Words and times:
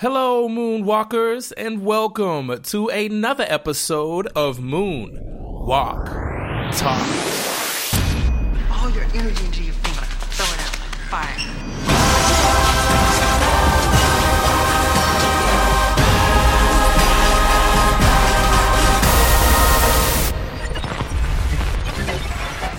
Hello, 0.00 0.48
Moonwalkers, 0.48 1.52
and 1.58 1.84
welcome 1.84 2.62
to 2.62 2.88
another 2.88 3.44
episode 3.46 4.28
of 4.28 4.58
Moon 4.58 5.18
Walk 5.20 6.06
Talk. 6.72 7.06
All 8.72 8.88
your 8.92 9.04
energy 9.12 9.44
into 9.44 9.62
your 9.62 9.74
finger. 9.74 10.06
Throw 10.30 10.46
it 10.54 10.60
out. 10.62 10.76
Fire. 11.10 11.59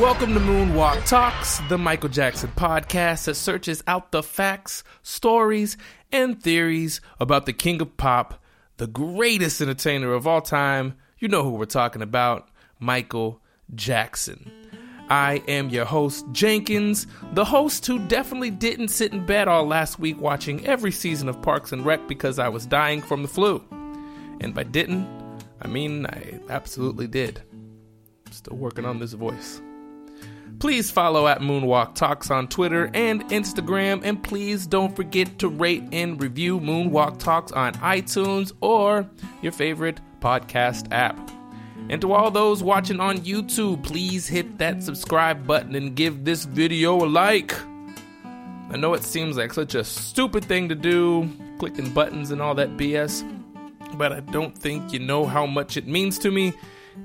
Welcome 0.02 0.34
to 0.34 0.40
Moonwalk 0.40 1.06
Talks, 1.06 1.60
the 1.70 1.78
Michael 1.78 2.10
Jackson 2.10 2.52
podcast 2.56 3.26
that 3.26 3.36
searches 3.36 3.84
out 3.86 4.12
the 4.12 4.24
facts, 4.24 4.84
stories, 5.04 5.78
and 6.12 6.42
theories 6.42 7.02
about 7.20 7.46
the 7.46 7.54
king 7.54 7.80
of 7.84 7.98
pop, 7.98 8.42
the 8.78 8.88
greatest 8.88 9.62
entertainer 9.62 10.12
of 10.14 10.26
all 10.26 10.42
time. 10.42 10.95
You 11.20 11.28
know 11.28 11.44
who 11.44 11.52
we're 11.52 11.66
talking 11.66 12.02
about, 12.02 12.50
Michael 12.80 13.44
Jackson. 13.76 14.52
I 15.08 15.44
am 15.48 15.70
your 15.70 15.86
host, 15.86 16.26
Jenkins, 16.31 17.06
the 17.34 17.45
host 17.45 17.86
who 17.86 18.00
definitely 18.08 18.50
didn't 18.50 18.88
sit 18.88 19.14
in 19.14 19.23
bed 19.28 19.48
all 19.48 19.68
last 19.68 20.00
week 20.00 20.20
watching 20.20 20.66
every 20.66 20.92
season 20.92 21.30
of 21.30 21.44
Parks 21.44 21.72
and 21.72 21.86
Rec 21.86 22.08
because 22.08 22.40
I 22.40 22.50
was 22.50 22.66
dying 22.66 23.04
from 23.04 23.22
the 23.22 23.28
flu. 23.28 23.64
And 24.42 24.56
by 24.56 24.64
didn't, 24.64 25.08
I 25.62 25.68
mean 25.68 26.08
I 26.08 26.40
absolutely 26.50 27.06
did. 27.06 27.44
Still 28.31 28.58
working 28.58 28.86
on 28.86 28.98
this 28.98 29.14
voice. 29.14 29.62
Please 30.62 30.92
follow 30.92 31.28
at 31.28 31.40
Moonwalk 31.40 31.96
Talks 31.96 32.30
on 32.30 32.48
Twitter 32.48 32.92
and 32.94 33.24
Instagram, 33.30 34.02
and 34.04 34.22
please 34.22 34.68
don't 34.68 34.96
forget 34.96 35.40
to 35.40 35.48
rate 35.48 35.84
and 35.92 36.22
review 36.22 36.60
Moonwalk 36.60 37.18
Talks 37.18 37.52
on 37.52 37.74
iTunes 37.74 38.54
or 38.62 39.10
your 39.42 39.54
favorite 39.54 40.00
podcast 40.20 40.86
app. 40.92 41.18
And 41.90 42.00
to 42.02 42.14
all 42.14 42.30
those 42.30 42.62
watching 42.62 43.00
on 43.00 43.18
YouTube, 43.18 43.81
please 43.81 44.28
hit 44.28 44.59
that 44.59 44.84
subscribe 44.84 45.48
button 45.48 45.73
and 45.73 45.95
give 45.95 46.26
this 46.26 46.45
video 46.45 46.96
a 47.03 47.08
like. 47.08 47.56
I 48.70 48.78
know 48.78 48.94
it 48.94 49.03
seems 49.03 49.38
like 49.38 49.53
such 49.53 49.73
a 49.73 49.84
stupid 49.84 50.46
thing 50.46 50.70
to 50.70 50.75
do, 50.75 51.28
clicking 51.58 51.90
buttons 51.90 52.30
and 52.30 52.40
all 52.40 52.53
that 52.53 52.78
BS, 52.78 53.23
but 53.98 54.14
I 54.14 54.20
don't 54.20 54.56
think 54.56 54.94
you 54.94 55.00
know 55.00 55.25
how 55.25 55.48
much 55.48 55.75
it 55.75 55.88
means 55.88 56.20
to 56.20 56.30
me 56.30 56.53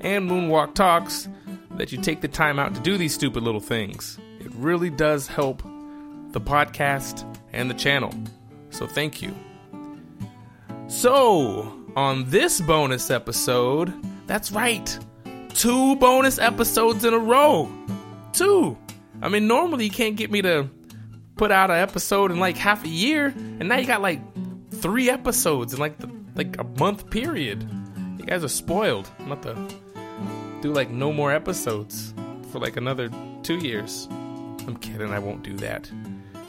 and 0.00 0.28
Moonwalk 0.28 0.74
Talks 0.74 1.28
that 1.76 1.92
you 1.92 1.98
take 1.98 2.20
the 2.20 2.28
time 2.28 2.58
out 2.58 2.74
to 2.74 2.80
do 2.80 2.96
these 2.96 3.14
stupid 3.14 3.42
little 3.42 3.60
things. 3.60 4.18
It 4.40 4.52
really 4.54 4.90
does 4.90 5.26
help 5.26 5.62
the 6.32 6.40
podcast 6.40 7.24
and 7.52 7.70
the 7.70 7.74
channel. 7.74 8.12
So 8.70 8.86
thank 8.86 9.22
you. 9.22 9.34
So, 10.88 11.72
on 11.96 12.30
this 12.30 12.60
bonus 12.60 13.10
episode, 13.10 13.92
that's 14.26 14.52
right, 14.52 14.98
two 15.50 15.96
bonus 15.96 16.38
episodes 16.38 17.04
in 17.04 17.12
a 17.12 17.18
row. 17.18 17.70
Two. 18.32 18.78
I 19.22 19.28
mean, 19.28 19.46
normally 19.48 19.84
you 19.84 19.90
can't 19.90 20.16
get 20.16 20.30
me 20.30 20.42
to 20.42 20.68
put 21.36 21.50
out 21.50 21.70
an 21.70 21.78
episode 21.78 22.30
in 22.30 22.38
like 22.38 22.56
half 22.56 22.84
a 22.84 22.88
year, 22.88 23.26
and 23.26 23.68
now 23.68 23.78
you 23.78 23.86
got 23.86 24.02
like 24.02 24.20
three 24.70 25.10
episodes 25.10 25.74
in 25.74 25.80
like 25.80 25.98
the, 25.98 26.10
like 26.34 26.58
a 26.58 26.64
month 26.64 27.10
period. 27.10 27.68
You 28.18 28.26
guys 28.26 28.44
are 28.44 28.48
spoiled. 28.48 29.08
I'm 29.18 29.32
do 30.66 30.72
like 30.72 30.90
no 30.90 31.12
more 31.12 31.32
episodes 31.32 32.12
for 32.50 32.58
like 32.58 32.76
another 32.76 33.08
two 33.44 33.58
years. 33.58 34.08
I'm 34.10 34.76
kidding, 34.78 35.12
I 35.12 35.20
won't 35.20 35.44
do 35.44 35.56
that. 35.58 35.88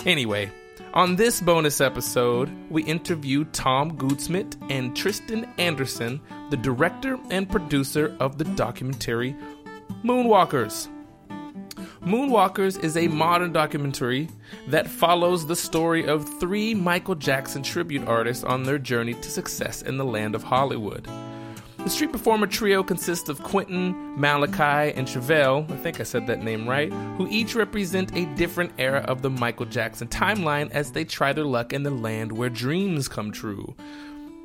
Anyway, 0.07 0.49
on 0.95 1.17
this 1.17 1.39
bonus 1.39 1.81
episode, 1.81 2.49
we 2.71 2.83
interview 2.83 3.45
Tom 3.51 3.95
Goodsmith 3.95 4.57
and 4.71 4.95
Tristan 4.95 5.47
Anderson, 5.59 6.19
the 6.49 6.57
director 6.57 7.19
and 7.29 7.47
producer 7.47 8.17
of 8.19 8.39
the 8.39 8.45
documentary 8.45 9.35
Moonwalkers. 10.03 10.87
Moonwalkers 12.01 12.83
is 12.83 12.97
a 12.97 13.07
modern 13.07 13.53
documentary 13.53 14.29
that 14.69 14.87
follows 14.87 15.45
the 15.45 15.55
story 15.55 16.07
of 16.07 16.27
three 16.39 16.73
Michael 16.73 17.15
Jackson 17.15 17.61
tribute 17.61 18.07
artists 18.07 18.43
on 18.43 18.63
their 18.63 18.79
journey 18.79 19.13
to 19.13 19.29
success 19.29 19.83
in 19.83 19.97
the 19.97 20.05
land 20.05 20.33
of 20.33 20.41
Hollywood. 20.41 21.07
The 21.87 21.93
street 21.93 22.11
performer 22.11 22.47
trio 22.47 22.83
consists 22.83 23.29
of 23.29 23.41
Quentin, 23.43 24.19
Malachi, 24.19 24.93
and 24.93 25.07
Chevelle, 25.07 25.71
I 25.71 25.77
think 25.77 26.01
I 26.01 26.03
said 26.03 26.27
that 26.27 26.43
name 26.43 26.67
right, 26.67 26.91
who 26.91 27.29
each 27.29 27.55
represent 27.55 28.13
a 28.13 28.25
different 28.35 28.73
era 28.77 29.05
of 29.07 29.21
the 29.21 29.29
Michael 29.29 29.67
Jackson 29.67 30.09
timeline 30.09 30.69
as 30.71 30.91
they 30.91 31.05
try 31.05 31.31
their 31.31 31.45
luck 31.45 31.71
in 31.71 31.83
the 31.83 31.89
land 31.89 32.33
where 32.33 32.49
dreams 32.49 33.07
come 33.07 33.31
true. 33.31 33.73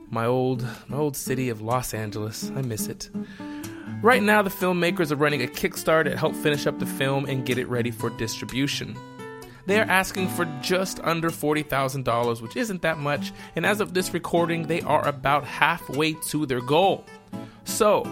My 0.09 0.25
old, 0.25 0.65
my 0.87 0.97
old 0.97 1.17
city 1.17 1.49
of 1.49 1.61
Los 1.61 1.93
Angeles, 1.95 2.49
I 2.55 2.63
miss 2.63 2.87
it. 2.87 3.11
Right 4.03 4.23
now, 4.23 4.43
the 4.43 4.49
filmmakers 4.49 5.11
are 5.11 5.17
running 5.17 5.43
a 5.43 5.49
Kickstarter 5.49 6.13
to 6.13 6.17
help 6.17 6.37
finish 6.37 6.69
up 6.69 6.79
the 6.79 6.87
film 6.87 7.25
and 7.25 7.45
get 7.45 7.59
it 7.59 7.67
ready 7.67 7.91
for 7.91 8.11
distribution. 8.11 8.97
They 9.67 9.81
are 9.81 9.91
asking 9.91 10.29
for 10.29 10.45
just 10.63 11.01
under 11.03 11.29
$40,000, 11.29 12.41
which 12.41 12.57
isn't 12.57 12.83
that 12.83 12.99
much, 12.99 13.33
and 13.57 13.67
as 13.67 13.81
of 13.81 13.95
this 13.95 14.15
recording, 14.15 14.69
they 14.69 14.83
are 14.83 15.05
about 15.09 15.45
halfway 15.45 16.13
to 16.29 16.47
their 16.47 16.61
goal. 16.61 17.05
So, 17.65 18.05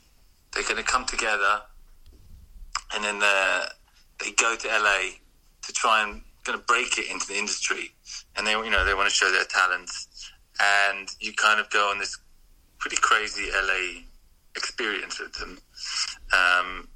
they're 0.53 0.65
going 0.65 0.77
to 0.77 0.83
come 0.83 1.05
together, 1.05 1.61
and 2.95 3.05
then 3.05 3.21
uh, 3.23 3.67
they 4.19 4.33
go 4.33 4.57
to 4.57 4.69
LA 4.69 5.21
to 5.63 5.73
try 5.73 6.03
and 6.03 6.23
kind 6.45 6.59
of 6.59 6.67
break 6.67 6.99
it 6.99 7.11
into 7.11 7.27
the 7.27 7.39
industry. 7.39 7.93
And 8.37 8.47
they, 8.47 8.53
you 8.53 8.71
know, 8.71 8.85
they 8.85 8.95
want 8.95 9.09
to 9.09 9.15
show 9.15 9.31
their 9.31 9.45
talents, 9.45 10.09
and 10.61 11.09
you 11.21 11.33
kind 11.35 11.61
of 11.61 11.71
go 11.71 11.91
on 11.91 11.99
this 11.99 12.19
pretty 12.79 12.97
crazy 12.97 13.51
LA 13.53 14.03
experience 14.57 15.21
with 15.21 15.33
them. 15.35 15.59
Um, 16.33 16.89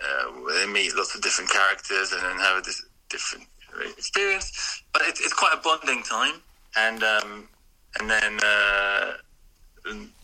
uh, 0.00 0.52
they 0.54 0.66
meet 0.66 0.94
lots 0.94 1.14
of 1.14 1.22
different 1.22 1.50
characters 1.50 2.12
and 2.12 2.22
then 2.22 2.38
have 2.38 2.64
this 2.64 2.82
different 3.10 3.44
experience. 3.96 4.82
But 4.92 5.02
it's, 5.06 5.20
it's 5.20 5.32
quite 5.32 5.54
a 5.54 5.62
bonding 5.62 6.02
time, 6.02 6.34
and 6.76 7.02
um, 7.02 7.48
and 7.98 8.10
then 8.10 8.38
uh, 8.42 9.12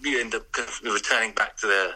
you 0.00 0.20
end 0.20 0.34
up 0.34 0.50
kind 0.52 0.68
of 0.68 0.80
returning 0.84 1.32
back 1.32 1.56
to 1.58 1.66
their, 1.66 1.94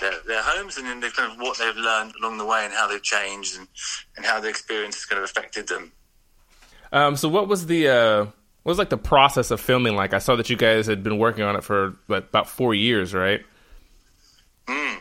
their 0.00 0.20
their 0.26 0.42
homes, 0.42 0.76
and 0.76 0.86
then 0.86 1.00
they 1.00 1.10
kind 1.10 1.32
of 1.32 1.38
what 1.38 1.58
they've 1.58 1.76
learned 1.76 2.12
along 2.20 2.38
the 2.38 2.46
way 2.46 2.64
and 2.64 2.72
how 2.74 2.86
they've 2.86 3.02
changed 3.02 3.58
and, 3.58 3.68
and 4.16 4.26
how 4.26 4.40
the 4.40 4.48
experience 4.48 4.96
has 4.96 5.04
kind 5.04 5.18
of 5.18 5.24
affected 5.24 5.68
them. 5.68 5.92
Um, 6.92 7.16
so 7.16 7.28
what 7.28 7.48
was 7.48 7.66
the 7.66 7.88
uh, 7.88 8.24
what 8.62 8.72
was 8.72 8.78
like 8.78 8.90
the 8.90 8.98
process 8.98 9.50
of 9.50 9.60
filming 9.60 9.94
like? 9.94 10.14
I 10.14 10.18
saw 10.18 10.36
that 10.36 10.50
you 10.50 10.56
guys 10.56 10.86
had 10.86 11.02
been 11.02 11.18
working 11.18 11.44
on 11.44 11.56
it 11.56 11.64
for 11.64 11.96
what, 12.06 12.28
about 12.28 12.48
four 12.48 12.74
years, 12.74 13.14
right? 13.14 13.44
Mm. 14.66 14.98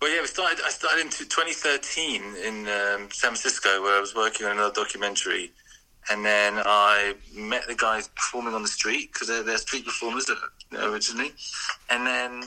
Well, 0.00 0.10
yeah, 0.10 0.22
we 0.22 0.28
started. 0.28 0.60
I 0.64 0.70
started 0.70 1.02
in 1.02 1.10
2013 1.10 2.22
in 2.42 2.60
um, 2.68 3.10
San 3.10 3.32
Francisco, 3.32 3.82
where 3.82 3.98
I 3.98 4.00
was 4.00 4.14
working 4.14 4.46
on 4.46 4.52
another 4.52 4.72
documentary, 4.72 5.52
and 6.10 6.24
then 6.24 6.54
I 6.56 7.16
met 7.34 7.66
the 7.68 7.74
guys 7.74 8.08
performing 8.08 8.54
on 8.54 8.62
the 8.62 8.68
street 8.68 9.12
because 9.12 9.28
they're, 9.28 9.42
they're 9.42 9.58
street 9.58 9.84
performers 9.84 10.30
originally, 10.72 11.32
and 11.90 12.06
then 12.06 12.44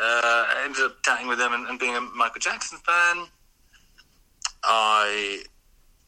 uh, 0.00 0.44
I 0.46 0.62
ended 0.64 0.84
up 0.84 1.02
chatting 1.02 1.26
with 1.26 1.38
them 1.38 1.52
and, 1.52 1.66
and 1.66 1.80
being 1.80 1.96
a 1.96 2.00
Michael 2.00 2.38
Jackson 2.38 2.78
fan. 2.78 3.26
I 4.62 5.42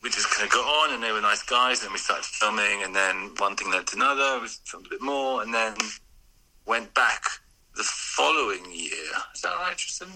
we 0.05 0.11
just 0.11 0.31
kind 0.31 0.47
of 0.47 0.53
got 0.53 0.65
on, 0.65 0.95
and 0.95 1.03
they 1.03 1.11
were 1.11 1.21
nice 1.21 1.43
guys, 1.43 1.83
and 1.83 1.91
we 1.91 1.99
started 1.99 2.25
filming, 2.25 2.85
and 2.85 2.95
then 2.95 3.33
one 3.39 3.57
thing 3.57 3.73
led 3.73 3.89
to 3.89 3.97
another. 3.97 4.41
We 4.41 4.47
filmed 4.47 4.87
a 4.87 4.91
bit 4.91 5.03
more, 5.03 5.43
and 5.43 5.53
then 5.53 5.75
went 6.65 6.95
back 6.95 7.25
the 7.75 7.83
following 7.83 8.65
year. 8.71 9.11
Is 9.35 9.41
that 9.43 9.57
right, 9.57 9.77
Tristan? 9.77 10.11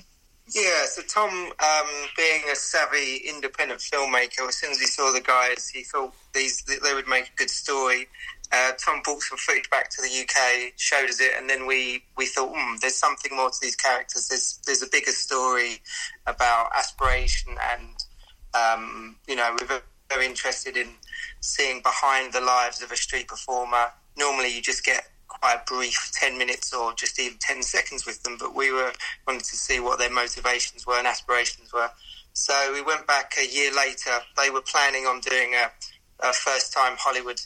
Yeah, 0.53 0.85
so 0.87 1.03
Tom, 1.03 1.31
um, 1.31 1.87
being 2.17 2.43
a 2.51 2.57
savvy 2.57 3.23
independent 3.29 3.81
filmmaker, 3.81 4.49
as 4.49 4.57
soon 4.57 4.73
as 4.73 4.81
he 4.81 4.87
saw 4.87 5.13
the 5.13 5.21
guys, 5.21 5.69
he 5.69 5.83
thought 5.83 6.13
these 6.35 6.63
they 6.63 6.95
would 6.95 7.07
make 7.07 7.29
a 7.29 7.37
good 7.37 7.51
story, 7.51 8.09
uh, 8.53 8.73
Tom 8.85 9.01
brought 9.05 9.23
some 9.23 9.39
footage 9.39 9.71
back 9.71 9.91
to 9.91 10.03
the 10.03 10.09
UK, 10.09 10.73
showed 10.77 11.09
us 11.09 11.21
it, 11.21 11.33
and 11.39 11.49
then 11.49 11.67
we, 11.67 12.03
we 12.17 12.27
thought, 12.27 12.51
hmm, 12.53 12.77
there's 12.81 12.97
something 12.97 13.37
more 13.37 13.49
to 13.49 13.57
these 13.63 13.77
characters. 13.77 14.27
There's 14.27 14.59
there's 14.67 14.83
a 14.83 14.89
bigger 14.91 15.13
story 15.13 15.81
about 16.27 16.71
aspiration, 16.77 17.55
and 17.73 18.05
um, 18.55 19.17
you 19.29 19.37
know, 19.37 19.57
we're 19.61 19.81
very 20.09 20.27
interested 20.27 20.77
in 20.77 20.89
seeing 21.41 21.81
behind 21.83 22.33
the 22.33 22.41
lives 22.41 22.83
of 22.83 22.91
a 22.91 22.97
street 22.97 23.29
performer. 23.29 23.93
Normally, 24.19 24.55
you 24.55 24.61
just 24.61 24.85
get 24.85 25.09
a 25.43 25.61
brief 25.67 26.11
10 26.15 26.37
minutes 26.37 26.73
or 26.73 26.93
just 26.95 27.19
even 27.19 27.39
10 27.39 27.63
seconds 27.63 28.07
with 28.07 28.23
them, 28.23 28.37
but 28.39 28.55
we 28.55 28.73
were 28.73 28.93
wanting 29.27 29.41
to 29.41 29.57
see 29.57 29.81
what 29.81 29.99
their 29.99 30.11
motivations 30.11 30.87
were 30.87 30.99
and 30.99 31.07
aspirations 31.07 31.73
were. 31.73 31.91
So 32.33 32.73
we 32.73 32.83
went 32.83 33.07
back 33.07 33.35
a 33.39 33.47
year 33.47 33.75
later. 33.75 34.11
They 34.37 34.51
were 34.51 34.63
planning 34.63 35.05
on 35.05 35.21
doing 35.21 35.55
a, 35.55 35.71
a 36.29 36.33
first 36.33 36.73
time 36.73 36.97
Hollywood 36.99 37.41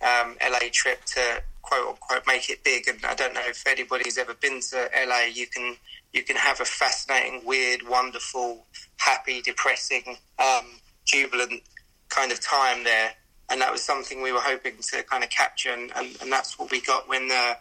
um, 0.00 0.36
LA 0.42 0.68
trip 0.70 1.04
to 1.06 1.42
quote 1.62 1.88
unquote 1.88 2.26
make 2.26 2.48
it 2.50 2.62
big. 2.64 2.86
And 2.88 3.04
I 3.04 3.14
don't 3.14 3.34
know 3.34 3.42
if 3.44 3.66
anybody's 3.66 4.18
ever 4.18 4.34
been 4.34 4.60
to 4.70 4.88
LA. 5.06 5.24
You 5.32 5.46
can 5.46 5.76
you 6.12 6.22
can 6.22 6.36
have 6.36 6.60
a 6.60 6.64
fascinating, 6.64 7.42
weird, 7.44 7.86
wonderful, 7.86 8.64
happy, 8.96 9.42
depressing, 9.42 10.16
um, 10.38 10.64
jubilant 11.04 11.62
kind 12.08 12.32
of 12.32 12.40
time 12.40 12.84
there 12.84 13.12
and 13.50 13.60
that 13.60 13.72
was 13.72 13.82
something 13.82 14.20
we 14.22 14.32
were 14.32 14.40
hoping 14.40 14.74
to 14.90 15.02
kind 15.04 15.24
of 15.24 15.30
capture, 15.30 15.72
and, 15.72 15.90
and, 15.96 16.16
and 16.20 16.30
that's 16.30 16.58
what 16.58 16.70
we 16.70 16.80
got 16.80 17.08
when 17.08 17.28
uh, 17.32 17.54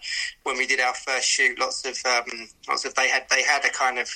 when 0.44 0.57
we 0.57 0.68
did 0.68 0.80
our 0.80 0.94
first 0.94 1.28
shoot. 1.28 1.60
Lots 1.60 1.86
of 1.86 1.98
um, 2.06 2.48
lots 2.68 2.86
of 2.86 2.94
they 2.95 3.07
had 3.07 3.25
they 3.30 3.44
had 3.44 3.63
a 3.66 3.69
kind 3.69 3.98
of 3.98 4.10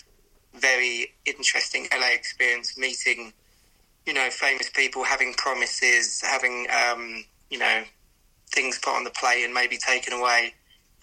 very 0.54 1.14
interesting 1.26 1.88
LA 1.92 2.14
experience, 2.14 2.78
meeting 2.78 3.34
you 4.06 4.14
know 4.14 4.30
famous 4.30 4.70
people, 4.70 5.04
having 5.04 5.34
promises, 5.36 6.22
having 6.22 6.68
um, 6.70 7.24
you 7.50 7.58
know 7.58 7.84
things 8.50 8.78
put 8.80 8.96
on 8.96 9.04
the 9.04 9.12
plate 9.12 9.46
and 9.46 9.54
maybe 9.54 9.78
taken 9.78 10.14
away. 10.14 10.54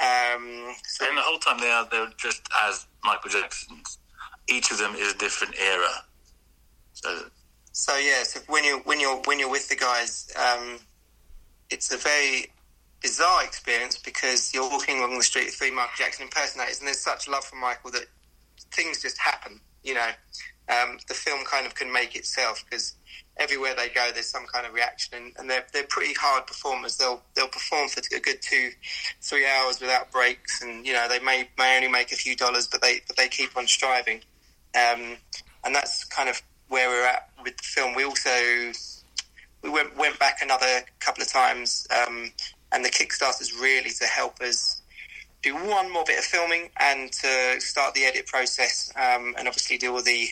Um, 0.00 0.75
so 0.85 1.06
and 1.09 1.17
the 1.17 1.23
whole 1.23 1.38
time 1.38 1.59
they 1.59 1.70
are 1.70 1.88
they're 1.91 2.12
just 2.19 2.43
as 2.67 2.87
Michael 3.05 3.31
Jackson's. 3.31 3.99
Each 4.50 4.70
of 4.70 4.79
them 4.79 4.94
is 4.94 5.12
a 5.12 5.19
different 5.19 5.55
era. 5.59 5.91
So 7.88 7.96
yeah, 7.96 8.23
so 8.23 8.40
when 8.49 8.64
you 8.64 8.82
when 8.85 9.00
you're 9.00 9.17
when 9.25 9.38
you're 9.38 9.50
with 9.50 9.70
the 9.70 9.75
guys, 9.75 10.31
um, 10.37 10.79
it's 11.70 11.90
a 11.90 11.96
very 11.96 12.52
bizarre 13.00 13.43
experience 13.43 13.96
because 13.96 14.52
you're 14.52 14.69
walking 14.69 14.99
along 14.99 15.17
the 15.17 15.25
street 15.25 15.46
with 15.46 15.55
three 15.55 15.70
Michael 15.70 15.93
Jackson 15.96 16.25
impersonators, 16.25 16.81
and 16.81 16.87
there's 16.87 17.00
such 17.00 17.26
love 17.29 17.44
for 17.44 17.56
Michael 17.56 17.90
that 17.93 18.05
things 18.73 19.00
just 19.00 19.17
happen. 19.17 19.58
You 19.82 19.94
know, 19.94 20.11
um, 20.69 20.99
the 21.08 21.14
film 21.14 21.46
kind 21.46 21.64
of 21.64 21.75
can 21.75 21.90
make 21.90 22.14
itself 22.14 22.62
because 22.69 22.94
everywhere 23.38 23.75
they 23.75 23.88
go, 23.88 24.11
there's 24.12 24.29
some 24.29 24.44
kind 24.52 24.67
of 24.67 24.75
reaction, 24.75 25.17
and, 25.17 25.32
and, 25.38 25.49
they're 25.49 25.64
they're 25.73 25.84
pretty 25.84 26.12
hard 26.12 26.46
performers. 26.46 26.99
They'll 26.99 27.23
they'll 27.37 27.49
perform 27.49 27.88
for 27.88 28.02
a 28.14 28.20
good 28.20 28.43
two, 28.43 28.69
three 29.23 29.46
hours 29.46 29.81
without 29.81 30.12
breaks, 30.12 30.61
and 30.61 30.87
you 30.87 30.93
know 30.93 31.08
they 31.08 31.20
may 31.20 31.49
may 31.56 31.76
only 31.76 31.88
make 31.88 32.12
a 32.12 32.17
few 32.17 32.37
dollars, 32.37 32.67
but 32.67 32.82
they 32.82 33.00
but 33.06 33.17
they 33.17 33.29
keep 33.29 33.56
on 33.56 33.67
striving, 33.67 34.20
um, 34.75 35.17
and 35.64 35.75
that's 35.75 36.05
kind 36.05 36.29
of 36.29 36.43
where 36.69 36.88
we're 36.91 37.06
at 37.06 37.31
with 37.48 37.56
the 37.56 37.64
film. 37.64 37.94
We 37.94 38.04
also 38.04 38.30
we 39.62 39.70
went 39.70 39.96
went 39.96 40.18
back 40.18 40.38
another 40.42 40.82
couple 41.00 41.22
of 41.22 41.28
times, 41.28 41.86
um, 41.90 42.30
and 42.72 42.84
the 42.84 42.90
Kickstarter's 42.90 43.52
really 43.54 43.90
to 43.90 44.04
help 44.04 44.40
us 44.40 44.82
do 45.42 45.54
one 45.54 45.92
more 45.92 46.04
bit 46.04 46.18
of 46.18 46.24
filming 46.24 46.68
and 46.80 47.12
to 47.12 47.60
start 47.60 47.94
the 47.94 48.04
edit 48.04 48.26
process, 48.26 48.92
um, 48.96 49.34
and 49.38 49.48
obviously 49.48 49.78
do 49.78 49.94
all 49.94 50.02
the 50.02 50.28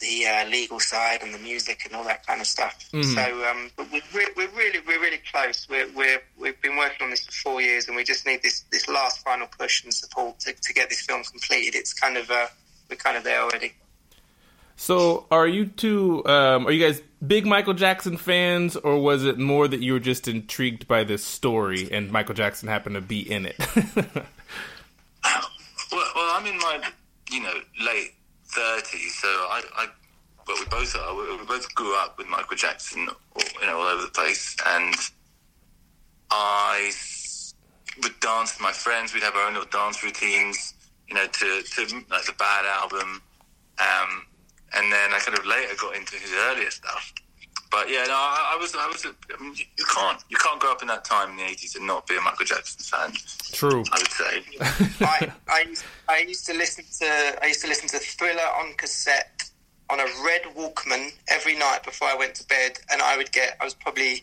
the 0.00 0.26
uh, 0.26 0.48
legal 0.48 0.80
side 0.80 1.22
and 1.22 1.34
the 1.34 1.38
music 1.38 1.82
and 1.84 1.94
all 1.94 2.04
that 2.04 2.26
kind 2.26 2.40
of 2.40 2.46
stuff. 2.46 2.88
Mm-hmm. 2.92 3.14
So 3.14 3.50
um, 3.50 3.70
we're, 3.92 4.24
we're, 4.34 4.48
really 4.56 4.80
we're 4.86 5.00
really 5.00 5.20
close. 5.30 5.66
We're, 5.68 5.90
we're 5.94 6.22
we've 6.38 6.60
been 6.62 6.76
working 6.76 7.04
on 7.04 7.10
this 7.10 7.24
for 7.26 7.32
four 7.32 7.62
years, 7.62 7.86
and 7.86 7.96
we 7.96 8.04
just 8.04 8.26
need 8.26 8.42
this 8.42 8.64
this 8.70 8.88
last 8.88 9.24
final 9.24 9.46
push 9.46 9.84
and 9.84 9.92
support 9.92 10.40
to, 10.40 10.52
to 10.52 10.72
get 10.74 10.90
this 10.90 11.00
film 11.02 11.22
completed. 11.24 11.74
It's 11.74 11.94
kind 11.94 12.16
of 12.16 12.30
uh, 12.30 12.46
we're 12.88 12.96
kind 12.96 13.16
of 13.16 13.24
there 13.24 13.40
already. 13.40 13.72
So, 14.80 15.26
are 15.30 15.46
you 15.46 15.66
two? 15.66 16.24
Um, 16.24 16.66
are 16.66 16.72
you 16.72 16.82
guys 16.82 17.02
big 17.24 17.44
Michael 17.44 17.74
Jackson 17.74 18.16
fans, 18.16 18.76
or 18.76 18.98
was 18.98 19.26
it 19.26 19.38
more 19.38 19.68
that 19.68 19.80
you 19.80 19.92
were 19.92 20.00
just 20.00 20.26
intrigued 20.26 20.88
by 20.88 21.04
this 21.04 21.22
story 21.22 21.92
and 21.92 22.10
Michael 22.10 22.34
Jackson 22.34 22.66
happened 22.66 22.94
to 22.94 23.02
be 23.02 23.20
in 23.20 23.44
it? 23.44 23.58
well, 23.76 24.24
well, 25.92 26.30
I'm 26.32 26.46
in 26.46 26.56
my 26.56 26.80
you 27.30 27.42
know 27.42 27.52
late 27.84 28.14
thirties, 28.46 29.16
so 29.16 29.28
I, 29.28 29.62
I 29.76 29.86
well, 30.48 30.56
we 30.58 30.64
both 30.70 30.96
are. 30.96 31.14
We, 31.14 31.44
both 31.44 31.74
grew 31.74 31.94
up 31.98 32.16
with 32.16 32.28
Michael 32.28 32.56
Jackson, 32.56 33.06
you 33.36 33.66
know, 33.66 33.76
all 33.76 33.86
over 33.86 34.00
the 34.00 34.08
place, 34.08 34.56
and 34.66 34.94
I 36.30 36.90
would 38.02 38.18
dance 38.20 38.54
with 38.54 38.62
my 38.62 38.72
friends. 38.72 39.12
We'd 39.12 39.24
have 39.24 39.34
our 39.34 39.46
own 39.46 39.52
little 39.52 39.68
dance 39.68 40.02
routines, 40.02 40.72
you 41.06 41.16
know, 41.16 41.26
to 41.26 41.62
to 41.62 41.82
like 42.10 42.24
the 42.24 42.34
Bad 42.38 42.64
album. 42.64 43.20
Um, 43.78 44.24
and 44.74 44.92
then 44.92 45.12
I 45.12 45.18
kind 45.18 45.38
of 45.38 45.46
later 45.46 45.74
got 45.80 45.96
into 45.96 46.16
his 46.16 46.32
earlier 46.32 46.70
stuff. 46.70 47.12
But 47.70 47.88
yeah, 47.88 48.04
no, 48.04 48.14
I, 48.14 48.54
I 48.54 48.58
was, 48.60 48.74
I 48.74 48.86
was. 48.88 49.06
I 49.06 49.42
mean, 49.42 49.54
you 49.54 49.84
can't, 49.94 50.22
you 50.28 50.36
can't 50.36 50.58
grow 50.60 50.72
up 50.72 50.82
in 50.82 50.88
that 50.88 51.04
time 51.04 51.30
in 51.30 51.36
the 51.36 51.44
eighties 51.44 51.76
and 51.76 51.86
not 51.86 52.06
be 52.06 52.16
a 52.16 52.20
Michael 52.20 52.44
Jackson 52.44 52.82
fan. 52.82 53.12
True, 53.52 53.84
I 53.92 53.98
would 53.98 54.10
say. 54.10 54.96
I, 55.06 55.32
I, 55.48 55.74
I 56.08 56.18
used 56.26 56.46
to 56.46 56.54
listen 56.54 56.84
to, 56.98 57.42
I 57.42 57.46
used 57.46 57.62
to 57.62 57.68
listen 57.68 57.88
to 57.90 57.98
Thriller 57.98 58.42
on 58.58 58.74
cassette 58.74 59.50
on 59.90 59.98
a 59.98 60.04
red 60.24 60.42
Walkman 60.56 61.12
every 61.28 61.56
night 61.56 61.82
before 61.84 62.08
I 62.08 62.14
went 62.14 62.34
to 62.36 62.46
bed, 62.46 62.78
and 62.90 63.02
I 63.02 63.16
would 63.16 63.32
get, 63.32 63.56
I 63.60 63.64
was 63.64 63.74
probably 63.74 64.22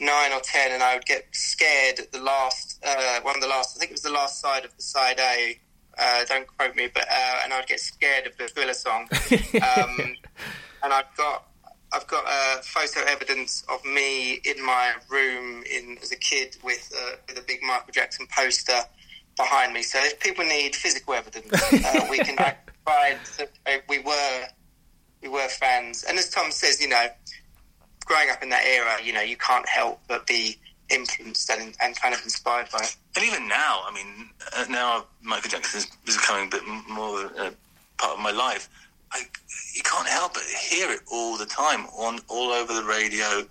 nine 0.00 0.32
or 0.32 0.40
ten, 0.40 0.72
and 0.72 0.82
I 0.82 0.94
would 0.94 1.06
get 1.06 1.26
scared 1.32 2.00
at 2.00 2.12
the 2.12 2.20
last, 2.20 2.82
uh, 2.84 3.20
one 3.22 3.36
of 3.36 3.40
the 3.40 3.48
last, 3.48 3.76
I 3.76 3.78
think 3.78 3.92
it 3.92 3.94
was 3.94 4.02
the 4.02 4.10
last 4.10 4.40
side 4.40 4.64
of 4.64 4.74
the 4.76 4.82
side 4.82 5.20
A, 5.20 5.58
uh, 5.98 6.24
don't 6.26 6.46
quote 6.46 6.76
me, 6.76 6.88
but 6.92 7.04
uh, 7.10 7.40
and 7.44 7.52
I'd 7.52 7.66
get 7.66 7.80
scared 7.80 8.26
of 8.26 8.36
the 8.36 8.48
thriller 8.48 8.74
song. 8.74 9.08
Um, 9.58 10.16
and 10.82 10.92
I've 10.92 11.14
got 11.16 11.48
I've 11.92 12.06
got 12.06 12.24
uh, 12.26 12.60
photo 12.62 13.00
evidence 13.06 13.64
of 13.68 13.84
me 13.84 14.34
in 14.44 14.64
my 14.64 14.92
room 15.10 15.62
in 15.70 15.98
as 16.02 16.12
a 16.12 16.16
kid 16.16 16.56
with 16.62 16.92
uh, 16.96 17.16
with 17.26 17.38
a 17.38 17.42
big 17.42 17.62
Michael 17.62 17.92
Jackson 17.92 18.26
poster 18.34 18.80
behind 19.36 19.72
me. 19.72 19.82
So 19.82 19.98
if 20.02 20.20
people 20.20 20.44
need 20.44 20.76
physical 20.76 21.14
evidence, 21.14 21.52
uh, 21.52 22.06
we 22.10 22.18
can 22.18 22.36
provide. 22.84 23.18
Uh, 23.66 23.72
we 23.88 23.98
were 24.00 24.46
we 25.22 25.28
were 25.28 25.48
fans, 25.48 26.04
and 26.04 26.18
as 26.18 26.28
Tom 26.30 26.50
says, 26.50 26.80
you 26.80 26.88
know, 26.88 27.06
growing 28.04 28.30
up 28.30 28.42
in 28.42 28.50
that 28.50 28.64
era, 28.64 28.96
you 29.02 29.12
know, 29.12 29.22
you 29.22 29.36
can't 29.36 29.68
help 29.68 30.00
but 30.08 30.26
be 30.26 30.58
influenced 30.90 31.50
and, 31.50 31.74
and 31.82 31.96
kind 31.96 32.14
of 32.14 32.22
inspired 32.22 32.68
by 32.70 32.80
it. 32.80 32.96
And 33.16 33.24
even 33.24 33.48
now, 33.48 33.82
I 33.86 33.92
mean, 33.92 34.30
uh, 34.56 34.64
now 34.68 35.06
Michael 35.22 35.50
Jackson 35.50 35.80
is 36.06 36.16
becoming 36.16 36.46
a 36.46 36.50
bit 36.50 36.62
more 36.88 37.26
uh, 37.38 37.50
part 37.98 38.14
of 38.16 38.20
my 38.20 38.30
life. 38.30 38.68
I, 39.12 39.20
you 39.74 39.82
can't 39.82 40.06
help 40.06 40.34
but 40.34 40.42
hear 40.42 40.90
it 40.90 41.00
all 41.10 41.36
the 41.36 41.46
time 41.46 41.86
on 41.86 42.20
all 42.28 42.50
over 42.50 42.72
the 42.74 42.84
radio, 42.84 43.44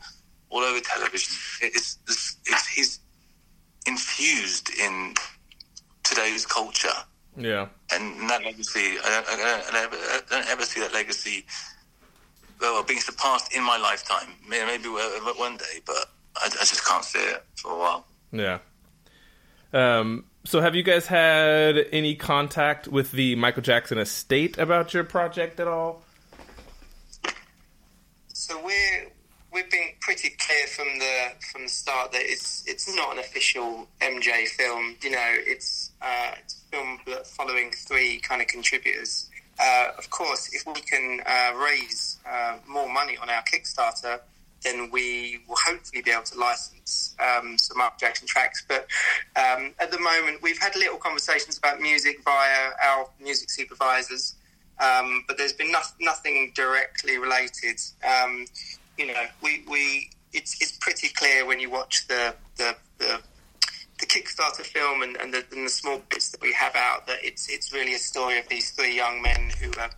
all 0.49 0.61
over 0.61 0.79
television. 0.79 1.35
It's, 1.61 1.97
it's, 2.07 2.37
it's 2.45 2.67
he's 2.67 2.99
infused 3.87 4.69
in 4.79 5.13
today's 6.03 6.45
culture. 6.45 6.89
Yeah, 7.39 7.67
and 7.93 8.27
that 8.29 8.43
legacy, 8.43 8.97
I 9.03 9.23
don't, 9.27 9.39
I 9.39 9.61
don't, 9.71 9.75
ever, 9.75 9.95
I 9.95 10.21
don't 10.29 10.47
ever 10.47 10.63
see 10.63 10.79
that 10.79 10.91
legacy 10.93 11.45
well 12.59 12.81
being 12.83 12.99
surpassed 12.99 13.55
in 13.55 13.63
my 13.63 13.77
lifetime. 13.77 14.29
Maybe 14.47 14.89
one 14.89 15.57
day, 15.57 15.81
but 15.85 16.09
I, 16.41 16.45
I 16.45 16.49
just 16.49 16.85
can't 16.85 17.03
see 17.03 17.19
it 17.19 17.43
for 17.55 17.71
a 17.71 17.77
while. 17.77 18.05
Yeah. 18.31 18.59
Um, 19.73 20.25
so, 20.45 20.61
have 20.61 20.75
you 20.75 20.83
guys 20.83 21.07
had 21.07 21.77
any 21.91 22.15
contact 22.15 22.87
with 22.87 23.11
the 23.11 23.35
Michael 23.35 23.61
Jackson 23.61 23.97
estate 23.97 24.57
about 24.57 24.93
your 24.93 25.03
project 25.03 25.59
at 25.59 25.67
all? 25.67 26.03
So 28.47 28.63
we're 28.63 29.11
we've 29.51 29.69
been 29.69 29.89
pretty 29.99 30.29
clear 30.29 30.67
from 30.67 30.99
the 30.99 31.31
from 31.51 31.63
the 31.63 31.69
start 31.69 32.11
that 32.11 32.21
it's 32.23 32.63
it's 32.67 32.95
not 32.95 33.13
an 33.13 33.19
official 33.19 33.87
MJ 33.99 34.47
film. 34.47 34.95
You 35.01 35.11
know, 35.11 35.31
it's 35.31 35.91
uh, 36.01 36.31
it's 36.37 36.63
a 36.71 36.77
film 36.77 36.99
following 37.25 37.71
three 37.71 38.19
kind 38.19 38.41
of 38.41 38.47
contributors. 38.47 39.29
Uh, 39.59 39.87
of 39.97 40.09
course, 40.11 40.53
if 40.53 40.65
we 40.67 40.81
can 40.81 41.19
uh, 41.25 41.57
raise 41.57 42.19
uh, 42.29 42.57
more 42.67 42.87
money 42.87 43.17
on 43.17 43.29
our 43.29 43.43
Kickstarter, 43.51 44.19
then 44.63 44.89
we 44.91 45.39
will 45.47 45.57
hopefully 45.65 46.01
be 46.01 46.11
able 46.11 46.23
to 46.23 46.37
license 46.37 47.15
um, 47.19 47.57
some 47.57 47.77
Michael 47.77 47.97
Jackson 47.99 48.27
tracks. 48.27 48.63
But 48.67 48.87
um, 49.35 49.73
at 49.79 49.91
the 49.91 49.99
moment, 49.99 50.41
we've 50.41 50.59
had 50.59 50.75
little 50.75 50.97
conversations 50.97 51.57
about 51.57 51.79
music 51.79 52.23
via 52.23 52.71
our 52.83 53.07
music 53.21 53.49
supervisors, 53.49 54.35
um, 54.79 55.23
but 55.27 55.37
there's 55.37 55.53
been 55.53 55.71
no- 55.71 55.79
nothing 55.99 56.51
directly 56.55 57.17
related. 57.17 57.79
Um, 58.03 58.45
you 58.97 59.07
know, 59.07 59.25
we, 59.41 59.63
we 59.69 60.09
it's, 60.33 60.61
it's 60.61 60.77
pretty 60.77 61.09
clear 61.09 61.45
when 61.45 61.59
you 61.59 61.69
watch 61.69 62.07
the 62.07 62.35
the, 62.57 62.75
the, 62.97 63.21
the 63.99 64.05
Kickstarter 64.05 64.65
film 64.65 65.01
and, 65.03 65.15
and, 65.17 65.33
the, 65.33 65.43
and, 65.51 65.65
the, 65.65 65.69
small 65.69 66.01
bits 66.09 66.29
that 66.29 66.41
we 66.41 66.51
have 66.53 66.75
out 66.75 67.05
that 67.07 67.17
it's 67.23 67.49
it's 67.49 67.71
really 67.71 67.93
a 67.93 67.99
story 67.99 68.39
of 68.39 68.47
these 68.47 68.71
three 68.71 68.95
young 68.95 69.21
men 69.21 69.51
who 69.61 69.69
are 69.79 69.89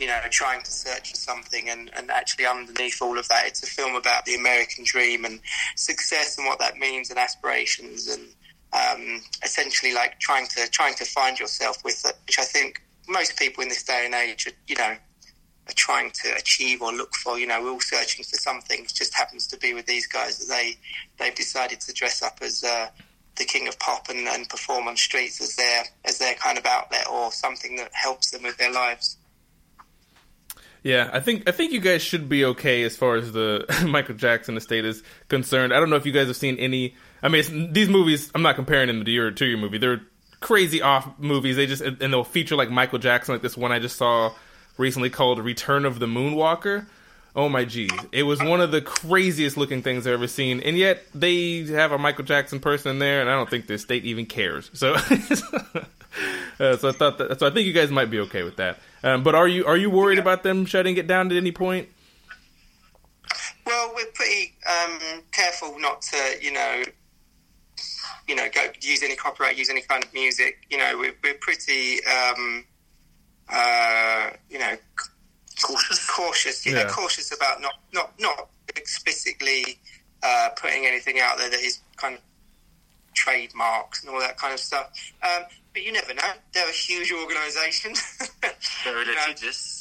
you 0.00 0.06
know, 0.06 0.18
trying 0.30 0.62
to 0.62 0.72
search 0.72 1.10
for 1.10 1.16
something, 1.16 1.68
and, 1.68 1.90
and 1.94 2.10
actually 2.10 2.46
underneath 2.46 3.02
all 3.02 3.18
of 3.18 3.28
that, 3.28 3.46
it's 3.46 3.62
a 3.62 3.66
film 3.66 3.94
about 3.94 4.24
the 4.24 4.34
American 4.34 4.82
dream 4.82 5.26
and 5.26 5.40
success 5.76 6.38
and 6.38 6.46
what 6.46 6.58
that 6.58 6.78
means 6.78 7.10
and 7.10 7.18
aspirations 7.18 8.08
and 8.08 8.26
um, 8.72 9.20
essentially 9.44 9.92
like 9.92 10.18
trying 10.18 10.46
to 10.46 10.68
trying 10.70 10.94
to 10.94 11.04
find 11.04 11.38
yourself 11.38 11.84
with 11.84 12.02
it, 12.06 12.16
which 12.26 12.38
I 12.38 12.44
think 12.44 12.82
most 13.08 13.38
people 13.38 13.62
in 13.62 13.68
this 13.68 13.82
day 13.82 14.02
and 14.06 14.14
age, 14.14 14.46
are, 14.46 14.52
you 14.66 14.76
know, 14.76 14.96
are 15.68 15.74
trying 15.74 16.10
to 16.22 16.34
achieve 16.34 16.80
or 16.80 16.92
look 16.92 17.14
for. 17.16 17.38
You 17.38 17.48
know, 17.48 17.62
we're 17.62 17.72
all 17.72 17.80
searching 17.80 18.24
for 18.24 18.36
something. 18.36 18.80
It 18.80 18.92
just 18.94 19.14
happens 19.14 19.46
to 19.48 19.58
be 19.58 19.74
with 19.74 19.84
these 19.84 20.06
guys 20.06 20.38
that 20.38 20.46
they 20.48 20.76
they've 21.18 21.34
decided 21.34 21.80
to 21.82 21.92
dress 21.92 22.22
up 22.22 22.38
as. 22.42 22.64
Uh, 22.64 22.88
the 23.36 23.44
king 23.46 23.68
of 23.68 23.78
pop 23.78 24.10
and, 24.10 24.28
and 24.28 24.46
perform 24.50 24.86
on 24.86 24.96
streets 24.96 25.40
as 25.40 25.56
their 25.56 25.84
as 26.04 26.18
their 26.18 26.34
kind 26.34 26.58
of 26.58 26.66
outlet 26.66 27.06
or 27.10 27.32
something 27.32 27.76
that 27.76 27.88
helps 27.94 28.32
them 28.32 28.42
with 28.42 28.56
their 28.58 28.72
lives. 28.72 29.16
Yeah, 30.82 31.10
I 31.12 31.20
think 31.20 31.48
I 31.48 31.52
think 31.52 31.72
you 31.72 31.80
guys 31.80 32.02
should 32.02 32.28
be 32.28 32.44
okay 32.46 32.82
as 32.84 32.96
far 32.96 33.16
as 33.16 33.32
the 33.32 33.66
Michael 33.86 34.14
Jackson 34.14 34.56
estate 34.56 34.84
is 34.84 35.02
concerned. 35.28 35.74
I 35.74 35.80
don't 35.80 35.90
know 35.90 35.96
if 35.96 36.06
you 36.06 36.12
guys 36.12 36.28
have 36.28 36.36
seen 36.36 36.56
any. 36.58 36.94
I 37.22 37.28
mean, 37.28 37.72
these 37.72 37.88
movies. 37.88 38.30
I'm 38.34 38.42
not 38.42 38.56
comparing 38.56 38.86
them 38.86 39.04
to 39.04 39.10
your 39.10 39.30
to 39.30 39.44
your 39.44 39.58
movie. 39.58 39.78
They're 39.78 40.00
crazy 40.40 40.80
off 40.80 41.08
movies. 41.18 41.56
They 41.56 41.66
just 41.66 41.82
and 41.82 41.98
they'll 41.98 42.24
feature 42.24 42.56
like 42.56 42.70
Michael 42.70 42.98
Jackson, 42.98 43.34
like 43.34 43.42
this 43.42 43.56
one 43.56 43.72
I 43.72 43.78
just 43.78 43.96
saw 43.96 44.32
recently 44.78 45.10
called 45.10 45.38
"Return 45.38 45.84
of 45.84 45.98
the 45.98 46.06
Moonwalker." 46.06 46.86
Oh 47.36 47.48
my 47.48 47.64
geez, 47.64 47.92
it 48.10 48.24
was 48.24 48.42
one 48.42 48.60
of 48.60 48.72
the 48.72 48.80
craziest 48.80 49.56
looking 49.56 49.82
things 49.82 50.06
I've 50.06 50.14
ever 50.14 50.26
seen, 50.26 50.60
and 50.60 50.76
yet 50.76 51.04
they 51.14 51.64
have 51.66 51.92
a 51.92 51.98
Michael 51.98 52.24
Jackson 52.24 52.58
person 52.58 52.92
in 52.92 52.98
there, 52.98 53.20
and 53.20 53.30
I 53.30 53.34
don't 53.34 53.48
think 53.48 53.68
the 53.68 53.78
state 53.78 54.04
even 54.04 54.26
cares. 54.26 54.68
So, 54.74 54.96
uh, 56.60 56.76
so 56.76 56.88
I 56.88 56.92
thought 56.92 57.18
that. 57.18 57.38
So 57.38 57.46
I 57.46 57.50
think 57.50 57.66
you 57.66 57.72
guys 57.72 57.90
might 57.90 58.10
be 58.10 58.18
okay 58.20 58.42
with 58.42 58.56
that. 58.56 58.78
Um, 59.02 59.22
but 59.22 59.34
are 59.34 59.48
you 59.48 59.64
are 59.66 59.76
you 59.76 59.90
worried 59.90 60.18
about 60.18 60.42
them 60.42 60.66
shutting 60.66 60.96
it 60.96 61.06
down 61.06 61.30
at 61.30 61.36
any 61.36 61.52
point? 61.52 61.88
Well, 63.64 63.92
we're 63.94 64.06
pretty 64.14 64.54
um, 64.68 64.98
careful 65.30 65.78
not 65.78 66.02
to, 66.02 66.16
you 66.42 66.52
know, 66.52 66.82
you 68.26 68.34
know, 68.34 68.48
go 68.52 68.66
use 68.80 69.02
any 69.02 69.14
copyright, 69.14 69.56
use 69.56 69.70
any 69.70 69.82
kind 69.82 70.02
of 70.02 70.12
music. 70.12 70.66
You 70.70 70.78
know, 70.78 70.98
we're, 70.98 71.14
we're 71.22 71.34
pretty, 71.34 72.04
um, 72.04 72.64
uh, 73.48 74.30
you 74.48 74.58
know, 74.58 74.76
Cautious. 75.62 76.08
cautious. 76.08 76.66
You 76.66 76.74
Yeah. 76.74 76.84
know, 76.84 76.88
cautious 76.90 77.34
about 77.34 77.60
not 77.60 77.74
not 77.92 78.18
not 78.18 78.48
explicitly 78.76 79.78
uh, 80.22 80.48
putting 80.56 80.86
anything 80.86 81.20
out 81.20 81.38
there 81.38 81.50
that 81.50 81.60
is 81.60 81.80
kind 81.96 82.14
of 82.14 82.20
trademarks 83.14 84.02
and 84.02 84.12
all 84.12 84.20
that 84.20 84.36
kind 84.36 84.54
of 84.54 84.60
stuff. 84.60 84.90
Um, 85.22 85.44
but 85.72 85.82
you 85.82 85.92
never 85.92 86.14
know. 86.14 86.32
They're 86.52 86.68
a 86.68 86.72
huge 86.72 87.12
organisation. 87.12 87.94
Very 88.84 89.06
You 89.06 89.14
know, 89.14 89.26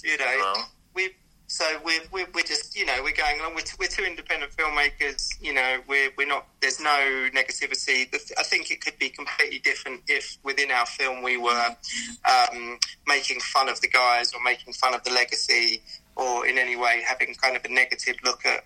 you 0.03 0.17
know, 0.17 0.37
well. 0.39 0.69
we 0.93 1.09
so 1.47 1.65
we're, 1.83 2.01
we're 2.11 2.27
we're 2.35 2.43
just 2.43 2.77
you 2.77 2.85
know 2.85 2.99
we're 3.03 3.11
going 3.15 3.39
along. 3.39 3.55
We're, 3.55 3.61
t- 3.61 3.75
we're 3.79 3.87
two 3.87 4.03
independent 4.03 4.51
filmmakers. 4.55 5.29
You 5.41 5.55
know, 5.55 5.79
we're 5.87 6.11
we're 6.15 6.27
not. 6.27 6.45
There's 6.61 6.79
no 6.79 7.27
negativity. 7.33 8.09
The 8.11 8.19
th- 8.19 8.33
I 8.37 8.43
think 8.43 8.69
it 8.69 8.81
could 8.81 8.99
be 8.99 9.09
completely 9.09 9.57
different 9.59 10.01
if 10.07 10.37
within 10.43 10.69
our 10.69 10.85
film 10.85 11.23
we 11.23 11.37
were 11.37 11.75
um, 12.25 12.77
making 13.07 13.39
fun 13.39 13.67
of 13.67 13.81
the 13.81 13.87
guys 13.87 14.31
or 14.33 14.43
making 14.43 14.73
fun 14.73 14.93
of 14.93 15.03
the 15.03 15.11
legacy 15.11 15.81
or 16.15 16.45
in 16.45 16.59
any 16.59 16.75
way 16.75 17.01
having 17.07 17.33
kind 17.33 17.55
of 17.55 17.65
a 17.65 17.69
negative 17.69 18.15
look 18.23 18.45
at 18.45 18.65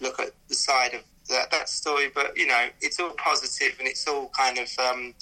look 0.00 0.20
at 0.20 0.30
the 0.48 0.54
side 0.54 0.94
of 0.94 1.02
that, 1.30 1.50
that 1.50 1.68
story. 1.68 2.10
But 2.14 2.36
you 2.36 2.46
know, 2.46 2.66
it's 2.80 3.00
all 3.00 3.10
positive 3.10 3.76
and 3.78 3.88
it's 3.88 4.06
all 4.06 4.30
kind 4.36 4.58
of. 4.58 4.68
Um, 4.78 5.14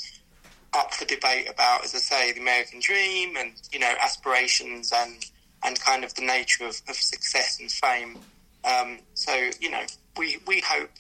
up 0.75 0.93
for 0.93 1.07
debate 1.07 1.49
about, 1.49 1.83
as 1.83 1.95
I 1.95 1.99
say, 1.99 2.33
the 2.33 2.41
American 2.41 2.79
dream 2.79 3.37
and 3.39 3.53
you 3.73 3.79
know 3.79 3.93
aspirations 4.03 4.93
and 4.95 5.25
and 5.65 5.81
kind 5.81 6.05
of 6.05 6.15
the 6.15 6.23
nature 6.23 6.65
of, 6.65 6.81
of 6.89 6.95
success 6.95 7.59
and 7.61 7.71
fame. 7.71 8.19
Um, 8.65 8.99
so 9.15 9.51
you 9.61 9.71
know, 9.71 9.83
we 10.17 10.39
we 10.47 10.61
hope 10.61 10.91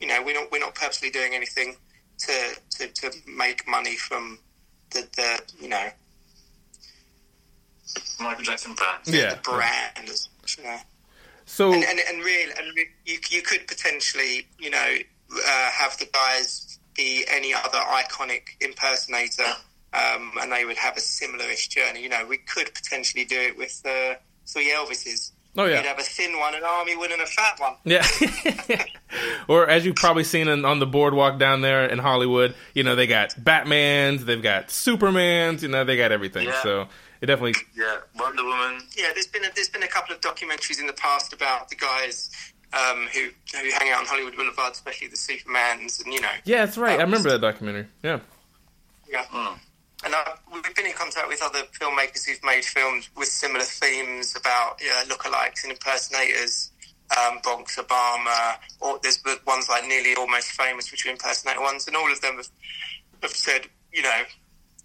you 0.00 0.06
know 0.06 0.22
we're 0.24 0.34
not 0.34 0.50
we're 0.50 0.60
not 0.60 0.74
purposely 0.74 1.10
doing 1.10 1.34
anything 1.34 1.76
to 2.18 2.56
to, 2.78 2.88
to 2.88 3.12
make 3.26 3.66
money 3.68 3.96
from 3.96 4.38
the, 4.90 5.06
the 5.16 5.40
you 5.60 5.68
know 5.68 5.88
Michael 8.18 8.44
Jackson 8.44 8.74
brand. 8.74 9.00
Yeah. 9.06 9.34
the 9.34 9.40
brand. 9.42 10.08
As, 10.08 10.28
you 10.56 10.64
know. 10.64 10.78
So 11.50 11.72
and, 11.72 11.82
and, 11.82 11.98
and 12.08 12.18
really, 12.24 12.52
and 12.52 12.78
you, 13.04 13.18
you 13.28 13.42
could 13.42 13.66
potentially, 13.66 14.46
you 14.60 14.70
know, 14.70 14.96
uh, 15.34 15.70
have 15.72 15.98
the 15.98 16.06
guys 16.06 16.78
be 16.94 17.24
any 17.28 17.52
other 17.52 17.78
iconic 17.78 18.42
impersonator, 18.60 19.42
um, 19.92 20.30
and 20.40 20.52
they 20.52 20.64
would 20.64 20.76
have 20.76 20.96
a 20.96 21.00
similar-ish 21.00 21.66
journey. 21.66 22.04
You 22.04 22.08
know, 22.08 22.24
we 22.24 22.38
could 22.38 22.72
potentially 22.72 23.24
do 23.24 23.36
it 23.36 23.58
with 23.58 23.82
uh, 23.84 24.14
three 24.46 24.70
Elvises. 24.70 25.32
Oh, 25.56 25.64
yeah. 25.64 25.78
You'd 25.78 25.86
have 25.86 25.98
a 25.98 26.02
thin 26.02 26.38
one, 26.38 26.54
an 26.54 26.62
army 26.62 26.96
one, 26.96 27.10
and 27.10 27.20
a 27.20 27.26
fat 27.26 27.58
one. 27.58 27.74
Yeah. 27.84 28.06
or 29.48 29.68
as 29.68 29.84
you've 29.84 29.96
probably 29.96 30.22
seen 30.22 30.46
in, 30.46 30.64
on 30.64 30.78
the 30.78 30.86
boardwalk 30.86 31.40
down 31.40 31.62
there 31.62 31.84
in 31.86 31.98
Hollywood, 31.98 32.54
you 32.74 32.84
know, 32.84 32.94
they 32.94 33.08
got 33.08 33.30
Batmans, 33.30 34.20
they've 34.20 34.40
got 34.40 34.68
Supermans, 34.68 35.62
you 35.62 35.68
know, 35.68 35.82
they 35.82 35.96
got 35.96 36.12
everything. 36.12 36.46
Yeah. 36.46 36.62
So 36.62 36.88
it 37.20 37.26
definitely, 37.26 37.54
Yeah, 37.76 37.98
Wonder 38.18 38.44
Woman. 38.44 38.80
Yeah, 38.96 39.10
there's 39.14 39.26
been 39.26 39.44
a, 39.44 39.48
there's 39.54 39.68
been 39.68 39.82
a 39.82 39.88
couple 39.88 40.14
of 40.14 40.20
documentaries 40.20 40.80
in 40.80 40.86
the 40.86 40.92
past 40.92 41.32
about 41.32 41.68
the 41.68 41.76
guys 41.76 42.30
um, 42.72 43.08
who 43.12 43.28
who 43.52 43.70
hang 43.70 43.90
out 43.90 44.00
on 44.00 44.06
Hollywood 44.06 44.36
Boulevard, 44.36 44.72
especially 44.72 45.08
the 45.08 45.16
Supermans, 45.16 46.02
and 46.04 46.12
you 46.12 46.20
know, 46.20 46.28
yeah, 46.44 46.64
that's 46.64 46.78
right. 46.78 46.98
I 46.98 47.02
remember 47.02 47.30
that 47.30 47.40
documentary. 47.40 47.86
Yeah. 48.02 48.20
Yeah. 49.10 49.24
And 50.02 50.14
I, 50.14 50.34
we've 50.50 50.74
been 50.74 50.86
in 50.86 50.92
contact 50.92 51.28
with 51.28 51.42
other 51.42 51.60
filmmakers 51.78 52.26
who've 52.26 52.42
made 52.42 52.64
films 52.64 53.10
with 53.16 53.28
similar 53.28 53.64
themes 53.64 54.34
about 54.34 54.80
yeah, 54.82 55.02
lookalikes 55.08 55.62
and 55.64 55.72
impersonators. 55.72 56.70
Um, 57.18 57.40
Bronx 57.42 57.74
Obama, 57.74 58.54
or 58.78 59.00
there's 59.02 59.20
ones 59.44 59.68
like 59.68 59.84
Nearly 59.84 60.14
Almost 60.14 60.52
Famous, 60.52 60.92
which 60.92 61.04
are 61.06 61.10
impersonator 61.10 61.60
ones, 61.60 61.88
and 61.88 61.96
all 61.96 62.10
of 62.10 62.20
them 62.20 62.36
have, 62.36 62.48
have 63.20 63.32
said, 63.32 63.62
you 63.92 64.00
know, 64.00 64.22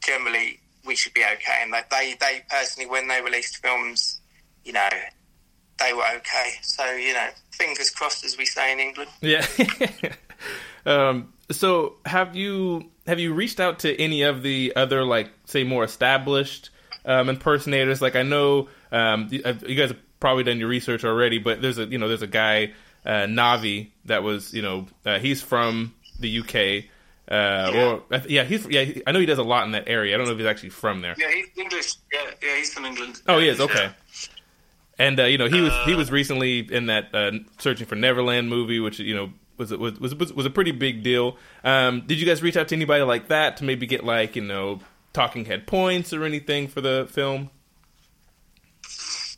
generally 0.03 0.59
we 0.85 0.95
should 0.95 1.13
be 1.13 1.23
okay. 1.23 1.59
And 1.61 1.73
that 1.73 1.89
they, 1.89 2.15
they 2.19 2.41
personally, 2.49 2.89
when 2.89 3.07
they 3.07 3.21
released 3.21 3.57
films, 3.57 4.21
you 4.63 4.73
know, 4.73 4.89
they 5.79 5.93
were 5.93 6.05
okay. 6.17 6.53
So, 6.61 6.91
you 6.93 7.13
know, 7.13 7.29
fingers 7.51 7.89
crossed, 7.89 8.23
as 8.25 8.37
we 8.37 8.45
say 8.45 8.71
in 8.71 8.79
England. 8.79 9.09
Yeah. 9.21 9.45
um, 10.85 11.33
so 11.51 11.97
have 12.05 12.35
you 12.35 12.91
have 13.07 13.19
you 13.19 13.33
reached 13.33 13.59
out 13.59 13.79
to 13.79 14.01
any 14.01 14.23
of 14.23 14.41
the 14.41 14.73
other 14.75 15.03
like 15.03 15.29
say 15.45 15.63
more 15.63 15.83
established 15.83 16.69
um, 17.05 17.29
impersonators? 17.29 18.01
Like 18.01 18.15
I 18.15 18.23
know 18.23 18.69
um, 18.91 19.27
you, 19.29 19.41
uh, 19.45 19.53
you 19.67 19.75
guys 19.75 19.89
have 19.89 19.99
probably 20.19 20.43
done 20.43 20.59
your 20.59 20.69
research 20.69 21.05
already, 21.05 21.37
but 21.37 21.61
there's 21.61 21.77
a 21.77 21.85
you 21.85 21.97
know 21.97 22.07
there's 22.07 22.21
a 22.21 22.27
guy 22.27 22.73
uh, 23.05 23.25
Navi 23.27 23.91
that 24.05 24.23
was 24.23 24.53
you 24.53 24.61
know 24.61 24.87
uh, 25.05 25.19
he's 25.19 25.41
from 25.41 25.93
the 26.19 26.39
UK. 26.39 26.89
Uh, 27.29 28.01
or 28.11 28.19
yeah, 28.27 28.43
he's 28.43 28.67
yeah. 28.67 28.83
he- 28.83 29.01
I 29.07 29.11
know 29.11 29.19
he 29.19 29.25
does 29.25 29.39
a 29.39 29.43
lot 29.43 29.65
in 29.65 29.71
that 29.71 29.85
area. 29.87 30.13
I 30.13 30.17
don't 30.17 30.27
know 30.27 30.33
if 30.33 30.37
he's 30.37 30.47
actually 30.47 30.69
from 30.69 31.01
there. 31.01 31.15
Yeah, 31.17 31.31
he's 31.31 31.47
English. 31.57 31.95
Yeah, 32.13 32.19
yeah, 32.43 32.55
he's 32.57 32.73
from 32.73 32.85
England. 32.85 33.21
Oh, 33.27 33.39
he 33.39 33.47
is 33.49 33.57
Yeah. 33.59 33.65
okay. 33.65 33.89
And 34.99 35.19
uh, 35.19 35.23
you 35.25 35.37
know 35.37 35.47
he 35.47 35.59
was 35.61 35.73
he 35.85 35.95
was 35.95 36.11
recently 36.11 36.59
in 36.59 36.85
that 36.85 37.13
uh, 37.13 37.31
Searching 37.57 37.87
for 37.87 37.95
Neverland 37.95 38.47
movie, 38.49 38.79
which 38.79 38.99
you 38.99 39.15
know 39.15 39.31
was 39.57 39.71
was 39.71 39.99
was 39.99 40.13
was, 40.15 40.31
was 40.33 40.45
a 40.45 40.49
pretty 40.49 40.71
big 40.71 41.01
deal. 41.03 41.37
Um, 41.63 42.03
did 42.05 42.19
you 42.19 42.25
guys 42.25 42.41
reach 42.43 42.55
out 42.57 42.67
to 42.69 42.75
anybody 42.75 43.03
like 43.03 43.27
that 43.29 43.57
to 43.57 43.63
maybe 43.63 43.87
get 43.87 44.03
like 44.05 44.35
you 44.35 44.41
know 44.43 44.79
talking 45.11 45.45
head 45.45 45.65
points 45.67 46.13
or 46.13 46.23
anything 46.25 46.67
for 46.67 46.79
the 46.81 47.07
film? 47.11 47.49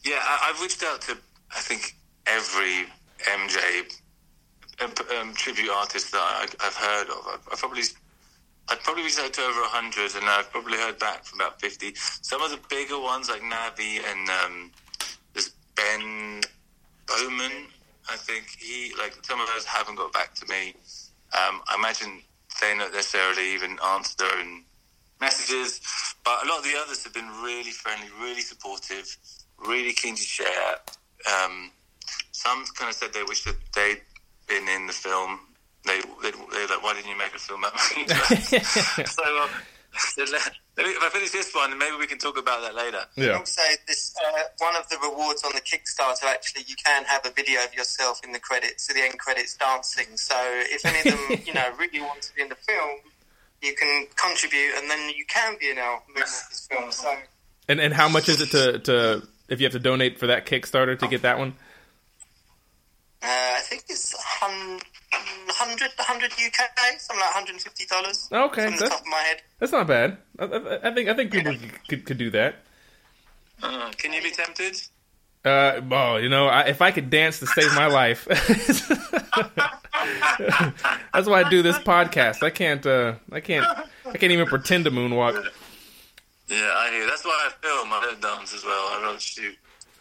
Yeah, 0.04 0.20
I, 0.22 0.50
I've 0.54 0.62
reached 0.62 0.84
out 0.84 1.02
to 1.02 1.18
I 1.56 1.60
think 1.60 1.96
every 2.26 2.86
MJ 3.24 4.00
um, 4.82 5.34
tribute 5.34 5.70
artists 5.70 6.12
that 6.12 6.20
I, 6.22 6.48
I've 6.62 6.76
heard 6.76 7.10
of. 7.10 7.28
I've, 7.28 7.48
I've 7.52 7.60
probably 7.60 7.84
I've 8.70 8.84
probably 8.84 9.04
reached 9.04 9.20
out 9.20 9.34
to 9.34 9.42
over 9.42 9.62
hundred, 9.64 10.16
and 10.16 10.26
I've 10.26 10.52
probably 10.52 10.78
heard 10.78 11.00
back 11.00 11.24
from 11.24 11.40
about 11.40 11.60
fifty. 11.60 11.94
Some 11.96 12.42
of 12.42 12.52
the 12.52 12.60
bigger 12.70 13.00
ones 13.00 13.30
like 13.30 13.42
Navi 13.42 14.02
and 14.06 14.30
um, 14.30 14.72
there's 15.34 15.52
Ben 15.76 16.42
Bowman. 17.08 17.68
I 18.10 18.16
think 18.16 18.48
he 18.60 18.94
like 18.98 19.14
some 19.24 19.40
of 19.40 19.48
those 19.48 19.66
haven't 19.66 19.96
got 19.96 20.14
back 20.14 20.34
to 20.36 20.46
me. 20.48 20.74
Um, 21.34 21.62
I 21.68 21.76
imagine 21.78 22.22
they 22.62 22.76
don't 22.78 22.94
necessarily 22.94 23.54
even 23.54 23.78
answer 23.84 24.16
their 24.18 24.40
own 24.40 24.64
messages, 25.20 25.82
but 26.24 26.46
a 26.46 26.50
lot 26.50 26.60
of 26.60 26.64
the 26.64 26.76
others 26.78 27.04
have 27.04 27.14
been 27.14 27.30
really 27.42 27.72
friendly, 27.72 28.08
really 28.22 28.42
supportive, 28.42 29.18
really 29.66 29.94
keen 29.94 30.16
to 30.16 30.22
share. 30.22 30.76
Um, 31.44 31.72
some 32.32 32.64
kind 32.76 32.90
of 32.90 32.96
said 32.96 33.14
they 33.14 33.24
wish 33.24 33.44
that 33.44 33.56
they'd 33.74 34.02
been 34.48 34.68
in 34.68 34.88
the 34.88 34.94
film. 34.94 35.40
They 35.86 36.02
they 36.22 36.32
they're 36.32 36.68
like, 36.68 36.84
why 36.84 36.94
didn't 36.94 37.10
you 37.10 37.18
make 37.18 37.34
a 37.36 37.40
film 37.40 37.64
about 37.64 37.74
Michael 37.76 39.06
so 39.06 39.24
um, 39.44 39.50
let, 40.18 40.30
let 40.78 40.86
me, 40.86 40.94
if 40.94 41.04
I 41.04 41.10
finish 41.10 41.32
this 41.32 41.54
one, 41.54 41.78
maybe 41.78 41.96
we 41.98 42.08
can 42.08 42.18
talk 42.18 42.38
about 42.38 42.62
that 42.62 42.76
later. 42.76 43.02
Yeah. 43.16 43.38
Also, 43.38 43.62
this 43.88 44.16
uh, 44.24 44.44
one 44.60 44.76
of 44.76 44.88
the 44.90 44.98
rewards 44.98 45.44
on 45.44 45.52
the 45.54 45.62
Kickstarter 45.62 46.26
actually, 46.26 46.64
you 46.68 46.76
can 46.84 47.06
have 47.06 47.26
a 47.26 47.32
video 47.32 47.64
of 47.64 47.74
yourself 47.74 48.22
in 48.24 48.32
the 48.32 48.40
credits, 48.40 48.88
so 48.88 48.94
the 48.94 49.02
end 49.02 49.20
credits 49.20 49.56
dancing. 49.56 50.16
So 50.16 50.36
if 50.40 50.86
any 50.86 51.00
of 51.00 51.06
them, 51.06 51.44
you 51.46 51.54
know, 51.54 51.70
really 51.78 52.02
want 52.02 52.22
to 52.24 52.36
be 52.36 52.42
in 52.42 52.50
the 52.50 52.56
film, 52.56 53.00
you 53.62 53.76
can 53.76 54.08
contribute, 54.16 54.74
and 54.78 54.90
then 54.90 55.10
you 55.16 55.26
can 55.28 55.56
be 55.60 55.72
in 55.72 55.78
our 55.78 56.02
Moonwalkers 56.16 56.68
film. 56.70 56.92
So 56.92 57.16
And 57.68 57.80
and 57.80 57.94
how 57.94 58.10
much 58.10 58.30
is 58.30 58.42
it 58.42 58.52
to 58.52 58.80
to 58.80 59.28
if 59.50 59.60
you 59.60 59.66
have 59.66 59.74
to 59.74 59.80
donate 59.80 60.20
for 60.20 60.28
that 60.28 60.46
Kickstarter 60.46 60.98
to 61.00 61.08
get 61.08 61.24
that 61.24 61.40
one? 61.40 61.56
Uh, 63.24 63.26
I 63.58 63.60
think 63.64 63.84
it's 63.90 64.14
100, 64.14 64.84
100, 65.12 65.92
100 65.98 66.32
UK, 66.34 67.00
something 67.00 67.20
like 67.20 67.34
150 67.36 67.86
dollars. 67.88 68.30
Okay, 68.32 68.64
from 68.66 68.72
the 68.74 68.78
that's- 68.78 68.90
top 68.92 69.02
of 69.02 69.08
my 69.08 69.18
head. 69.18 69.42
That's 69.60 69.72
not 69.72 69.88
bad. 69.88 70.18
I, 70.38 70.46
I, 70.46 70.90
I 70.90 70.94
think 70.94 71.10
I 71.10 71.14
think 71.16 71.32
people 71.32 71.54
could, 71.56 71.88
could, 71.88 72.06
could 72.06 72.18
do 72.20 72.30
that. 72.32 72.56
Uh, 73.64 73.92
can 73.98 74.14
you 74.14 74.22
be 74.22 74.30
tempted? 74.32 74.80
Uh, 75.44 75.82
well, 75.90 76.20
you 76.20 76.30
know, 76.30 76.48
I, 76.48 76.64
if 76.64 76.82
I 76.82 76.92
could 76.92 77.10
dance 77.10 77.40
to 77.40 77.48
save 77.48 77.74
my 77.74 77.88
life, 77.88 78.26
that's 81.14 81.28
why 81.28 81.42
I 81.44 81.50
do 81.50 81.62
this 81.62 81.78
podcast. 81.80 82.44
I 82.44 82.50
can't, 82.50 82.86
uh, 82.86 83.16
I 83.32 83.40
can't, 83.40 83.66
I 84.06 84.18
can't 84.18 84.32
even 84.32 84.48
pretend 84.48 84.86
to 84.86 84.92
moonwalk. 84.92 85.44
Yeah, 86.50 86.72
I 86.76 86.90
hear. 86.92 87.06
That's 87.08 87.26
why 87.26 87.50
I 87.50 87.66
film. 87.66 87.90
I 87.92 88.02
don't 88.02 88.22
dance 88.22 88.54
as 88.54 88.64
well. 88.64 88.88
I 88.92 89.02
don't 89.02 89.22
shoot. 89.22 89.56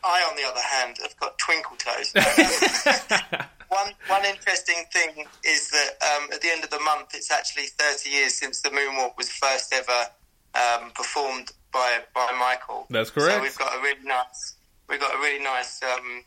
I, 0.06 0.22
on 0.28 0.36
the 0.36 0.44
other 0.44 0.60
hand, 0.60 0.96
have 1.02 1.16
got 1.18 1.38
twinkle 1.38 1.76
toes. 1.76 2.12
one 3.68 3.92
one 4.08 4.24
interesting 4.24 4.84
thing 4.92 5.26
is 5.44 5.70
that 5.70 5.90
um, 6.02 6.28
at 6.32 6.40
the 6.40 6.50
end 6.50 6.64
of 6.64 6.70
the 6.70 6.80
month, 6.80 7.14
it's 7.14 7.30
actually 7.30 7.66
30 7.78 8.08
years 8.08 8.34
since 8.34 8.62
the 8.62 8.70
moonwalk 8.70 9.16
was 9.16 9.28
first 9.28 9.72
ever 9.72 10.06
um, 10.54 10.90
performed 10.92 11.50
by 11.72 12.00
by 12.14 12.30
Michael. 12.38 12.86
That's 12.90 13.10
correct. 13.10 13.36
So 13.36 13.42
we've 13.42 13.58
got 13.58 13.76
a 13.76 13.82
really 13.82 14.04
nice 14.04 14.54
we've 14.88 15.00
got 15.00 15.14
a 15.14 15.18
really 15.18 15.42
nice 15.42 15.80
um, 15.82 16.22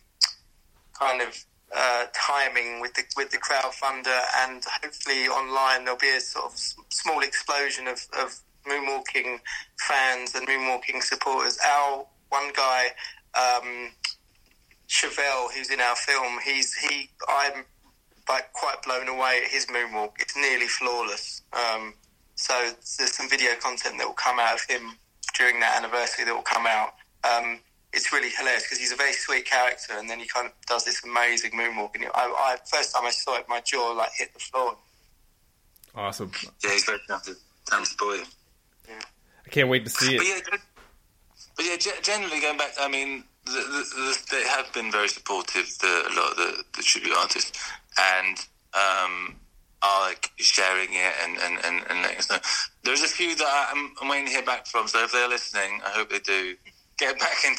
kind 0.97 1.21
of 1.21 1.45
uh, 1.75 2.05
timing 2.13 2.81
with 2.81 2.93
the 2.95 3.03
with 3.15 3.31
the 3.31 3.37
crowdfunder, 3.37 4.21
and 4.39 4.63
hopefully 4.81 5.27
online 5.27 5.85
there'll 5.85 5.99
be 5.99 6.15
a 6.15 6.19
sort 6.19 6.45
of 6.45 6.59
small 6.89 7.21
explosion 7.21 7.87
of, 7.87 8.05
of 8.19 8.39
moonwalking 8.67 9.39
fans 9.79 10.35
and 10.35 10.47
moonwalking 10.47 11.01
supporters. 11.01 11.57
Our 11.65 12.05
one 12.29 12.51
guy. 12.55 12.89
Um, 13.35 13.91
Chevelle, 14.87 15.51
who's 15.53 15.69
in 15.69 15.79
our 15.79 15.95
film, 15.95 16.39
he's 16.43 16.73
he. 16.73 17.09
I'm 17.27 17.65
like 18.27 18.51
quite 18.53 18.81
blown 18.83 19.07
away 19.07 19.41
at 19.43 19.51
his 19.51 19.65
moonwalk. 19.67 20.13
It's 20.19 20.35
nearly 20.35 20.67
flawless. 20.67 21.41
Um, 21.53 21.93
so 22.35 22.53
there's 22.97 23.15
some 23.15 23.29
video 23.29 23.51
content 23.61 23.97
that 23.97 24.07
will 24.07 24.13
come 24.13 24.39
out 24.39 24.55
of 24.55 24.61
him 24.63 24.93
during 25.37 25.59
that 25.59 25.77
anniversary 25.77 26.25
that 26.25 26.33
will 26.33 26.41
come 26.41 26.65
out. 26.67 26.93
Um, 27.23 27.59
it's 27.91 28.13
really 28.13 28.29
hilarious 28.29 28.63
because 28.63 28.77
he's 28.77 28.91
a 28.91 28.95
very 28.95 29.13
sweet 29.13 29.45
character, 29.45 29.93
and 29.97 30.09
then 30.09 30.19
he 30.19 30.27
kind 30.27 30.47
of 30.47 30.53
does 30.67 30.85
this 30.85 31.03
amazing 31.03 31.51
moonwalk. 31.51 31.95
And 31.95 32.05
I, 32.05 32.09
I 32.15 32.57
first 32.71 32.93
time 32.95 33.05
I 33.05 33.11
saw 33.11 33.37
it, 33.37 33.45
my 33.49 33.61
jaw 33.61 33.91
like 33.91 34.11
hit 34.17 34.33
the 34.33 34.39
floor. 34.39 34.77
Awesome. 35.95 36.31
Yeah, 36.63 36.71
he's 36.71 36.85
very 36.85 36.99
talented. 37.07 37.35
Talented 37.65 37.97
boy. 37.97 38.19
I 38.89 39.49
can't 39.49 39.69
wait 39.69 39.83
to 39.85 39.89
see 39.89 40.17
But 40.17 40.25
it. 40.27 40.61
But 41.59 41.65
yeah, 41.65 41.75
ge- 41.75 42.01
generally 42.01 42.39
going 42.39 42.57
back, 42.57 42.71
I 42.79 42.87
mean, 42.87 43.25
the, 43.43 43.51
the, 43.51 44.17
they 44.31 44.47
have 44.47 44.71
been 44.71 44.89
very 44.89 45.09
supportive. 45.09 45.67
The, 45.79 45.87
a 45.87 46.11
lot 46.15 46.31
of 46.31 46.37
the, 46.37 46.63
the 46.77 46.81
tribute 46.81 47.13
artists, 47.17 47.51
and 47.99 48.37
um, 48.73 49.35
are 49.81 50.07
like 50.07 50.31
sharing 50.37 50.87
it 50.93 51.13
and, 51.21 51.37
and, 51.37 51.57
and, 51.65 51.83
and 51.89 52.01
letting 52.01 52.17
us 52.17 52.29
know. 52.29 52.37
There's 52.85 53.03
a 53.03 53.09
few 53.09 53.35
that 53.35 53.67
I'm, 53.73 53.91
I'm 54.01 54.07
waiting 54.07 54.27
to 54.27 54.31
hear 54.31 54.41
back 54.41 54.67
from. 54.67 54.87
So 54.87 55.03
if 55.03 55.11
they're 55.11 55.27
listening, 55.27 55.81
I 55.85 55.89
hope 55.89 56.09
they 56.11 56.19
do. 56.19 56.55
Get 56.97 57.19
back 57.19 57.43
in 57.45 57.55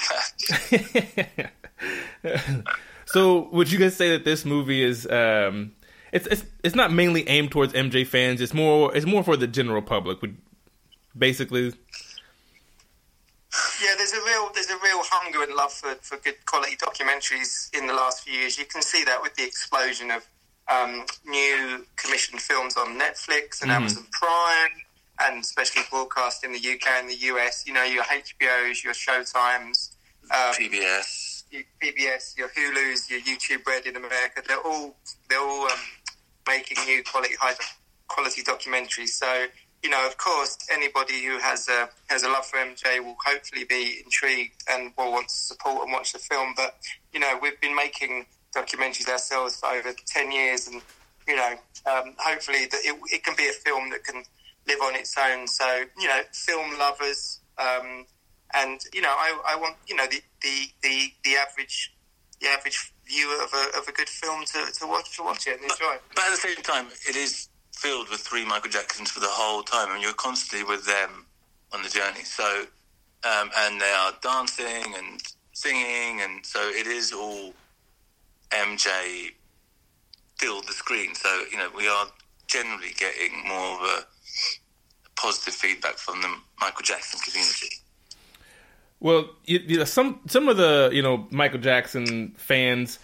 touch. 2.25 2.54
so, 3.04 3.50
would 3.52 3.71
you 3.71 3.78
guys 3.78 3.97
say 3.97 4.12
that 4.12 4.25
this 4.25 4.47
movie 4.47 4.83
is 4.83 5.07
um, 5.11 5.73
it's 6.11 6.26
it's 6.26 6.47
it's 6.64 6.75
not 6.75 6.90
mainly 6.90 7.28
aimed 7.28 7.50
towards 7.50 7.75
MJ 7.75 8.07
fans. 8.07 8.40
It's 8.40 8.54
more 8.54 8.97
it's 8.97 9.04
more 9.04 9.23
for 9.23 9.37
the 9.37 9.47
general 9.47 9.83
public. 9.83 10.23
Would 10.23 10.38
basically 11.16 11.75
Yeah, 13.82 13.94
there's 13.96 14.12
a 14.12 14.20
real 14.26 14.50
there's 14.54 14.70
a 14.70 14.76
real 14.82 15.00
hunger 15.02 15.42
and 15.42 15.54
love 15.54 15.72
for, 15.72 15.94
for 16.02 16.18
good 16.18 16.44
quality 16.46 16.76
documentaries 16.76 17.75
in 17.76 17.87
the 17.87 17.94
last 17.94 18.25
few 18.25 18.38
years. 18.38 18.58
You 18.58 18.66
can 18.66 18.82
see 18.82 19.04
that 19.04 19.22
with 19.22 19.34
the 19.37 19.44
explosion 19.44 20.10
of 20.10 20.26
um, 20.70 21.04
new 21.26 21.87
commissioned 21.96 22.40
films 22.40 22.76
on 22.76 22.99
Netflix 22.99 23.62
and 23.62 23.70
Amazon 23.70 24.06
Prime, 24.12 24.70
and 25.22 25.40
especially 25.40 25.82
broadcast 25.90 26.44
in 26.44 26.52
the 26.52 26.58
UK 26.58 26.87
and 27.00 27.08
the 27.08 27.16
US. 27.32 27.64
You 27.66 27.72
know, 27.72 27.84
your 27.84 28.04
HBOs, 28.04 28.84
your 28.84 28.92
Showtimes, 28.92 29.90
um, 30.30 30.54
PBS. 30.54 31.44
your 31.50 31.62
PBS, 31.82 32.37
your 32.37 32.49
Hulu's, 32.49 33.10
your 33.10 33.20
YouTube 33.20 33.66
Red 33.66 33.87
in 33.87 33.96
America. 33.96 34.42
They're 34.46 34.58
all 34.58 34.96
they're 35.28 35.40
all 35.40 35.64
um, 35.64 35.78
making 36.46 36.78
new 36.84 37.02
quality 37.02 37.34
high 37.40 37.54
quality 38.08 38.43
documentaries. 38.43 39.08
So 39.10 39.47
you 39.82 39.88
know, 39.88 40.06
of 40.06 40.19
course, 40.19 40.58
anybody 40.71 41.25
who 41.25 41.38
has 41.38 41.69
a 41.69 41.88
has 42.08 42.23
a 42.23 42.28
love 42.28 42.47
for 42.47 42.58
MJ 42.58 43.02
will 43.02 43.16
hopefully 43.25 43.64
be 43.64 44.02
intrigued 44.04 44.62
and 44.71 44.93
will 44.99 45.12
want 45.12 45.28
to 45.28 45.34
support 45.34 45.84
and 45.84 45.93
watch 45.93 46.12
the 46.12 46.19
film. 46.19 46.52
But 46.56 46.76
you 47.12 47.21
know, 47.21 47.38
we've 47.40 47.60
been 47.60 47.75
making 47.75 48.26
documentaries 48.54 49.08
ourselves 49.08 49.56
for 49.56 49.71
over 49.71 49.93
ten 50.06 50.30
years, 50.32 50.69
and 50.69 50.82
you 51.26 51.36
know, 51.36 51.54
um, 51.90 52.14
hopefully 52.19 52.66
that 52.71 52.80
it, 52.84 52.97
it 53.10 53.25
can 53.25 53.34
be 53.36 53.49
a 53.49 53.52
film 53.52 53.90
that 53.90 54.04
can 54.04 54.23
live 54.66 54.80
on 54.82 54.95
its 54.95 55.16
own. 55.19 55.47
So 55.47 55.84
you 55.99 56.08
know, 56.08 56.21
film 56.32 56.78
lovers. 56.78 57.40
Um, 57.58 58.06
and 58.52 58.80
you 58.93 59.00
know, 59.00 59.10
I, 59.10 59.38
I 59.50 59.56
want 59.56 59.76
you 59.86 59.95
know 59.97 60.06
the, 60.06 60.21
the, 60.43 60.66
the, 60.82 61.12
the 61.25 61.36
average 61.36 61.95
the 62.40 62.49
average 62.49 62.93
viewer 63.06 63.43
of 63.45 63.52
a, 63.52 63.78
of 63.78 63.88
a 63.88 63.93
good 63.93 64.08
film 64.08 64.45
to, 64.47 64.66
to 64.78 64.86
watch 64.86 65.16
to 65.16 65.23
watch 65.23 65.47
it 65.47 65.60
and 65.60 65.71
enjoy. 65.71 65.95
it. 65.95 66.02
But 66.14 66.25
at 66.25 66.30
the 66.30 66.36
same 66.36 66.56
time, 66.56 66.86
it 67.08 67.16
is 67.16 67.49
filled 67.80 68.10
with 68.10 68.21
three 68.21 68.45
Michael 68.45 68.71
Jacksons 68.71 69.10
for 69.10 69.21
the 69.21 69.26
whole 69.28 69.62
time, 69.62 69.90
and 69.93 70.02
you're 70.02 70.12
constantly 70.12 70.69
with 70.69 70.84
them 70.84 71.25
on 71.73 71.82
the 71.82 71.88
journey. 71.88 72.25
So, 72.25 72.64
um, 73.25 73.50
and 73.56 73.80
they 73.80 73.90
are 73.90 74.12
dancing 74.23 74.95
and 74.97 75.23
singing, 75.52 76.21
and 76.21 76.45
so 76.45 76.60
it 76.60 76.86
is 76.86 77.10
all 77.12 77.54
MJ 78.50 79.32
filled 80.36 80.66
the 80.66 80.75
screen. 80.75 81.14
So 81.14 81.45
you 81.50 81.56
know, 81.56 81.71
we 81.75 81.88
are 81.88 82.06
generally 82.47 82.93
getting 82.99 83.49
more 83.49 83.78
of 83.78 83.80
a 83.80 84.04
positive 85.16 85.54
feedback 85.54 85.97
from 85.97 86.21
the 86.21 86.28
Michael 86.60 86.82
Jackson 86.82 87.19
community. 87.21 87.76
Well, 89.00 89.30
you, 89.47 89.58
you 89.66 89.78
know, 89.78 89.84
some 89.84 90.21
some 90.26 90.50
of 90.50 90.58
the 90.58 90.90
you 90.93 91.00
know 91.00 91.26
Michael 91.30 91.60
Jackson 91.60 92.34
fans, 92.36 92.99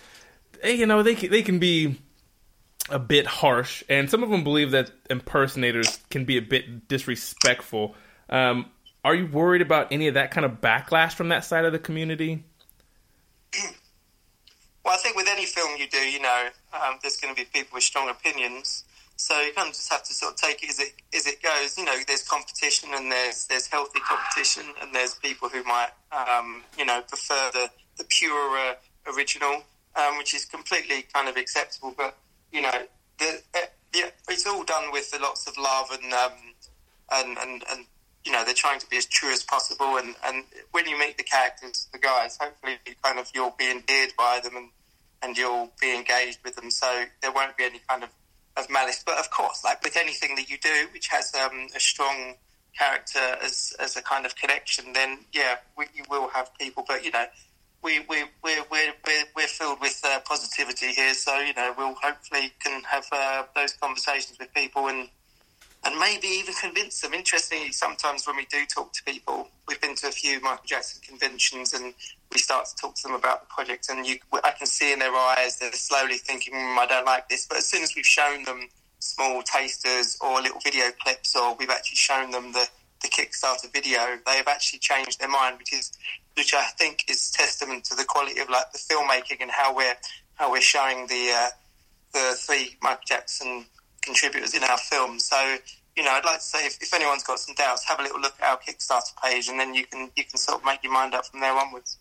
eh, 0.62 0.72
you 0.72 0.84
know, 0.84 1.02
they 1.02 1.14
can, 1.14 1.30
they 1.30 1.40
can 1.40 1.58
be 1.58 1.96
a 2.88 2.98
bit 2.98 3.26
harsh, 3.26 3.82
and 3.88 4.10
some 4.10 4.22
of 4.22 4.30
them 4.30 4.44
believe 4.44 4.70
that 4.70 4.90
impersonators 5.10 5.98
can 6.10 6.24
be 6.24 6.36
a 6.36 6.42
bit 6.42 6.88
disrespectful. 6.88 7.94
Um, 8.28 8.66
are 9.04 9.14
you 9.14 9.26
worried 9.26 9.62
about 9.62 9.92
any 9.92 10.08
of 10.08 10.14
that 10.14 10.30
kind 10.30 10.44
of 10.44 10.60
backlash 10.60 11.14
from 11.14 11.28
that 11.28 11.44
side 11.44 11.64
of 11.64 11.72
the 11.72 11.78
community? 11.78 12.44
Well, 14.84 14.94
I 14.94 14.98
think 14.98 15.16
with 15.16 15.26
any 15.28 15.46
film 15.46 15.76
you 15.80 15.88
do, 15.88 15.98
you 15.98 16.20
know, 16.20 16.48
um, 16.72 17.00
there's 17.02 17.16
going 17.16 17.34
to 17.34 17.40
be 17.40 17.44
people 17.52 17.74
with 17.74 17.82
strong 17.82 18.08
opinions. 18.08 18.84
So 19.16 19.40
you 19.40 19.52
kind 19.52 19.66
of 19.66 19.74
just 19.74 19.90
have 19.90 20.04
to 20.04 20.14
sort 20.14 20.34
of 20.34 20.38
take 20.38 20.62
it 20.62 20.70
as 20.70 20.78
it 20.78 20.92
as 21.12 21.26
it 21.26 21.42
goes. 21.42 21.76
You 21.76 21.86
know, 21.86 21.96
there's 22.06 22.22
competition 22.22 22.90
and 22.94 23.10
there's 23.10 23.48
there's 23.48 23.66
healthy 23.66 23.98
competition, 23.98 24.62
and 24.80 24.94
there's 24.94 25.14
people 25.14 25.48
who 25.48 25.64
might 25.64 25.88
um, 26.12 26.62
you 26.78 26.84
know 26.84 27.00
prefer 27.00 27.50
the 27.52 27.68
the 27.98 28.04
pure 28.04 28.58
uh, 28.58 28.74
original, 29.12 29.64
um, 29.96 30.18
which 30.18 30.34
is 30.34 30.44
completely 30.44 31.04
kind 31.12 31.28
of 31.28 31.36
acceptable. 31.36 31.92
But 31.96 32.16
you 32.52 32.62
know, 32.62 32.86
the, 33.18 33.40
uh, 33.54 33.60
yeah, 33.94 34.10
it's 34.28 34.46
all 34.46 34.64
done 34.64 34.92
with 34.92 35.14
lots 35.20 35.46
of 35.46 35.56
love 35.56 35.90
and 35.90 36.12
um, 36.12 36.32
and 37.12 37.38
and 37.38 37.64
and 37.70 37.86
you 38.24 38.32
know 38.32 38.44
they're 38.44 38.54
trying 38.54 38.80
to 38.80 38.86
be 38.88 38.96
as 38.96 39.06
true 39.06 39.32
as 39.32 39.42
possible. 39.42 39.96
And 39.96 40.14
and 40.26 40.44
when 40.72 40.86
you 40.86 40.98
meet 40.98 41.16
the 41.16 41.24
characters, 41.24 41.88
the 41.92 41.98
guys, 41.98 42.36
hopefully 42.40 42.78
kind 43.02 43.18
of 43.18 43.30
you'll 43.34 43.54
be 43.58 43.70
endeared 43.70 44.12
by 44.18 44.40
them 44.42 44.56
and 44.56 44.68
and 45.22 45.36
you'll 45.36 45.70
be 45.80 45.94
engaged 45.94 46.38
with 46.44 46.56
them. 46.56 46.70
So 46.70 47.04
there 47.22 47.32
won't 47.32 47.56
be 47.56 47.64
any 47.64 47.80
kind 47.88 48.02
of 48.02 48.10
of 48.56 48.68
malice. 48.70 49.02
But 49.04 49.18
of 49.18 49.30
course, 49.30 49.64
like 49.64 49.82
with 49.82 49.96
anything 49.96 50.36
that 50.36 50.48
you 50.50 50.58
do, 50.58 50.88
which 50.92 51.08
has 51.08 51.34
um, 51.34 51.68
a 51.74 51.80
strong 51.80 52.34
character 52.78 53.36
as 53.42 53.74
as 53.80 53.96
a 53.96 54.02
kind 54.02 54.26
of 54.26 54.36
connection, 54.36 54.92
then 54.92 55.20
yeah, 55.32 55.56
we, 55.76 55.86
you 55.94 56.04
will 56.10 56.28
have 56.28 56.50
people. 56.58 56.84
But 56.86 57.04
you 57.04 57.10
know, 57.10 57.26
we 57.86 58.00
we 58.10 58.24
we're 58.42 58.64
we're 58.70 58.94
we're, 59.36 59.46
filled 59.46 59.80
with 59.80 60.00
uh, 60.04 60.18
positivity 60.24 60.88
here, 60.88 61.14
so 61.14 61.38
you 61.38 61.54
know 61.54 61.72
we'll 61.78 61.94
hopefully 61.94 62.52
can 62.58 62.82
have 62.82 63.06
uh, 63.12 63.44
those 63.54 63.72
conversations 63.74 64.38
with 64.38 64.52
people 64.52 64.88
and. 64.88 65.08
And 65.84 66.00
maybe 66.00 66.26
even 66.26 66.52
convince 66.54 67.00
them. 67.00 67.14
Interestingly, 67.14 67.70
sometimes 67.70 68.26
when 68.26 68.34
we 68.34 68.44
do 68.46 68.66
talk 68.66 68.92
to 68.94 69.04
people, 69.04 69.48
we've 69.68 69.80
been 69.80 69.94
to 69.96 70.08
a 70.08 70.10
few 70.10 70.40
Michael 70.40 70.64
Jackson 70.66 71.00
conventions, 71.06 71.74
and 71.74 71.94
we 72.32 72.40
start 72.40 72.66
to 72.66 72.74
talk 72.74 72.96
to 72.96 73.02
them 73.04 73.14
about 73.14 73.42
the 73.42 73.46
project, 73.46 73.88
and 73.88 74.04
you, 74.04 74.18
I 74.42 74.50
can 74.50 74.66
see 74.66 74.92
in 74.92 74.98
their 74.98 75.14
eyes 75.14 75.58
they're 75.60 75.70
slowly 75.70 76.16
thinking, 76.16 76.54
mm, 76.54 76.76
"I 76.76 76.86
don't 76.86 77.04
like 77.06 77.28
this." 77.28 77.46
But 77.46 77.58
as 77.58 77.66
soon 77.66 77.84
as 77.84 77.94
we've 77.94 78.06
shown 78.06 78.42
them 78.42 78.68
small 78.98 79.44
tasters 79.44 80.18
or 80.20 80.42
little 80.42 80.58
video 80.58 80.86
clips, 81.04 81.36
or 81.36 81.54
we've 81.54 81.70
actually 81.70 81.98
shown 81.98 82.32
them 82.32 82.50
the, 82.52 82.66
the 83.02 83.08
Kickstarter 83.08 83.72
video, 83.72 84.18
they 84.26 84.38
have 84.38 84.48
actually 84.48 84.80
changed 84.80 85.20
their 85.20 85.28
mind, 85.28 85.58
which 85.58 85.72
is 85.72 85.92
which 86.36 86.54
I 86.54 86.64
think 86.78 87.04
is 87.08 87.30
testament 87.30 87.84
to 87.86 87.94
the 87.94 88.04
quality 88.04 88.40
of 88.40 88.48
like 88.48 88.72
the 88.72 88.78
filmmaking 88.78 89.40
and 89.40 89.50
how 89.50 89.74
we're 89.74 89.96
how 90.34 90.50
we're 90.50 90.60
showing 90.60 91.06
the 91.06 91.32
uh, 91.34 91.48
the 92.12 92.36
three 92.36 92.76
Michael 92.82 93.02
Jackson 93.06 93.66
contributors 94.02 94.54
in 94.54 94.62
our 94.62 94.78
film. 94.78 95.18
So 95.18 95.58
you 95.96 96.04
know, 96.04 96.10
I'd 96.10 96.24
like 96.24 96.38
to 96.38 96.44
say 96.44 96.66
if, 96.66 96.80
if 96.82 96.92
anyone's 96.92 97.22
got 97.22 97.38
some 97.38 97.54
doubts, 97.54 97.84
have 97.84 97.98
a 97.98 98.02
little 98.02 98.20
look 98.20 98.34
at 98.40 98.48
our 98.48 98.58
Kickstarter 98.58 99.16
page, 99.22 99.48
and 99.48 99.58
then 99.58 99.74
you 99.74 99.86
can 99.86 100.10
you 100.14 100.24
can 100.24 100.36
sort 100.36 100.60
of 100.60 100.64
make 100.64 100.82
your 100.82 100.92
mind 100.92 101.14
up 101.14 101.26
from 101.26 101.40
there 101.40 101.52
onwards. 101.52 101.96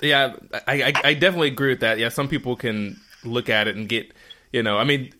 Yeah, 0.00 0.36
I, 0.66 0.82
I, 0.82 0.92
I 1.04 1.14
definitely 1.14 1.48
agree 1.48 1.70
with 1.70 1.80
that. 1.80 1.98
Yeah, 1.98 2.08
some 2.08 2.28
people 2.28 2.56
can 2.56 3.00
look 3.24 3.48
at 3.48 3.66
it 3.66 3.76
and 3.76 3.88
get, 3.88 4.12
you 4.52 4.62
know, 4.62 4.78
I 4.78 4.84
mean, 4.84 5.12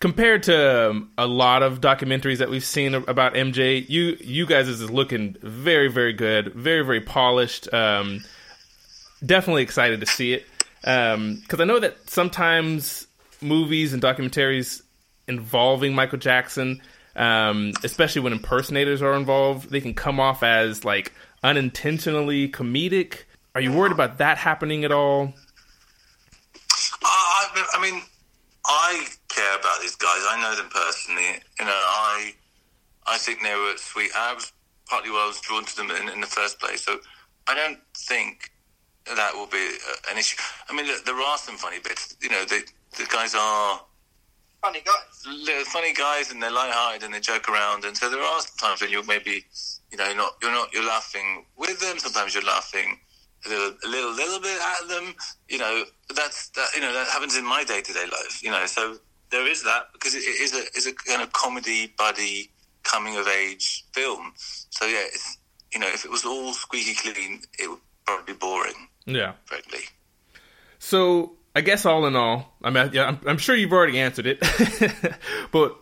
compared 0.00 0.44
to 0.44 0.90
um, 0.90 1.10
a 1.16 1.26
lot 1.26 1.62
of 1.62 1.80
documentaries 1.80 2.38
that 2.38 2.50
we've 2.50 2.64
seen 2.64 2.94
about 2.94 3.34
MJ, 3.34 3.88
you 3.88 4.16
you 4.20 4.46
guys 4.46 4.68
is 4.68 4.90
looking 4.90 5.36
very 5.42 5.88
very 5.88 6.12
good, 6.12 6.52
very 6.54 6.84
very 6.84 7.00
polished. 7.00 7.72
Um, 7.72 8.24
definitely 9.24 9.62
excited 9.62 10.00
to 10.00 10.06
see 10.06 10.34
it 10.34 10.46
because 10.80 11.14
um, 11.14 11.60
I 11.60 11.64
know 11.64 11.80
that 11.80 12.08
sometimes 12.08 13.06
movies 13.40 13.92
and 13.92 14.02
documentaries 14.02 14.82
involving 15.26 15.94
Michael 15.94 16.18
Jackson, 16.18 16.80
um, 17.16 17.72
especially 17.82 18.22
when 18.22 18.32
impersonators 18.32 19.02
are 19.02 19.14
involved, 19.14 19.70
they 19.70 19.80
can 19.80 19.94
come 19.94 20.20
off 20.20 20.42
as 20.42 20.84
like 20.84 21.12
unintentionally 21.42 22.48
comedic. 22.48 23.24
Are 23.54 23.60
you 23.60 23.72
worried 23.72 23.92
about 23.92 24.18
that 24.18 24.38
happening 24.38 24.84
at 24.84 24.92
all? 24.92 25.32
Uh, 27.02 27.64
I 27.74 27.78
mean, 27.80 28.02
I 28.66 29.06
care 29.28 29.58
about 29.58 29.80
these 29.80 29.96
guys. 29.96 30.22
I 30.28 30.40
know 30.40 30.56
them 30.56 30.70
personally. 30.70 31.40
You 31.58 31.66
know, 31.66 31.72
I 31.72 32.34
I 33.06 33.18
think 33.18 33.42
they 33.42 33.54
were 33.54 33.74
sweet. 33.76 34.10
I 34.16 34.34
was 34.34 34.52
partly 34.88 35.10
why 35.10 35.24
I 35.24 35.26
was 35.28 35.40
drawn 35.40 35.64
to 35.64 35.76
them 35.76 35.90
in, 35.90 36.08
in 36.08 36.20
the 36.20 36.26
first 36.26 36.58
place. 36.60 36.82
So 36.84 36.98
I 37.46 37.54
don't 37.54 37.78
think 37.96 38.50
that 39.06 39.34
will 39.34 39.46
be 39.46 39.76
uh, 39.88 40.12
an 40.12 40.18
issue. 40.18 40.36
I 40.68 40.74
mean, 40.74 40.86
look, 40.86 41.04
there 41.04 41.16
are 41.16 41.38
some 41.38 41.56
funny 41.56 41.78
bits. 41.78 42.16
You 42.20 42.30
know, 42.30 42.44
the 42.44 42.64
the 42.98 43.06
guys 43.06 43.34
are 43.34 43.80
funny 44.62 44.82
guys. 44.84 45.44
They're 45.46 45.64
funny 45.64 45.92
guys, 45.92 46.32
and 46.32 46.42
they're 46.42 46.50
light-hearted, 46.50 47.04
and 47.04 47.14
they 47.14 47.20
joke 47.20 47.48
around. 47.48 47.84
And 47.84 47.96
so 47.96 48.10
there 48.10 48.20
are 48.22 48.40
times 48.58 48.80
when 48.80 48.90
you're 48.90 49.04
maybe, 49.04 49.44
you 49.92 49.98
know, 49.98 50.12
not 50.14 50.36
you're 50.42 50.52
not 50.52 50.72
you're 50.72 50.86
laughing 50.86 51.44
with 51.56 51.78
them. 51.80 51.98
Sometimes 51.98 52.34
you're 52.34 52.44
laughing 52.44 52.98
a 53.44 53.48
little, 53.48 53.72
a 53.84 53.88
little, 53.88 54.12
little 54.12 54.40
bit 54.40 54.60
at 54.60 54.88
them. 54.88 55.14
You 55.48 55.58
know, 55.58 55.84
that's 56.14 56.48
that. 56.50 56.68
You 56.74 56.80
know, 56.80 56.92
that 56.92 57.08
happens 57.08 57.36
in 57.36 57.44
my 57.44 57.64
day-to-day 57.64 58.06
life. 58.06 58.42
You 58.42 58.50
know, 58.50 58.66
so 58.66 58.96
there 59.30 59.46
is 59.46 59.62
that 59.64 59.88
because 59.92 60.14
it 60.14 60.20
is 60.20 60.54
a 60.54 60.64
is 60.76 60.86
a 60.86 60.92
kind 60.92 61.22
of 61.22 61.32
comedy 61.32 61.92
buddy 61.98 62.50
coming 62.82 63.16
of 63.16 63.26
age 63.26 63.84
film. 63.92 64.32
So 64.36 64.86
yeah, 64.86 65.04
it's 65.06 65.38
you 65.72 65.80
know, 65.80 65.88
if 65.88 66.04
it 66.04 66.10
was 66.10 66.24
all 66.24 66.52
squeaky 66.52 66.94
clean, 66.94 67.42
it 67.58 67.68
would 67.68 67.80
probably 68.06 68.32
be 68.32 68.38
boring. 68.38 68.88
Yeah, 69.04 69.32
frankly. 69.44 69.80
So 70.78 71.36
I 71.54 71.60
guess 71.60 71.86
all 71.86 72.06
in 72.06 72.16
all, 72.16 72.54
I 72.62 72.70
mean, 72.70 72.90
yeah, 72.92 73.06
I'm, 73.06 73.20
I'm 73.26 73.38
sure 73.38 73.54
you've 73.54 73.72
already 73.72 73.98
answered 73.98 74.26
it, 74.26 74.40
but 75.52 75.76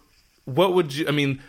what 0.44 0.74
would 0.74 0.94
you? 0.94 1.08
I 1.08 1.10
mean, 1.10 1.42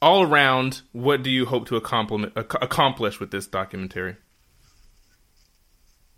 all 0.00 0.22
around, 0.22 0.82
what 0.92 1.22
do 1.22 1.30
you 1.30 1.46
hope 1.46 1.68
to 1.68 1.76
accomplish 1.76 3.20
with 3.20 3.30
this 3.30 3.46
documentary? 3.46 4.16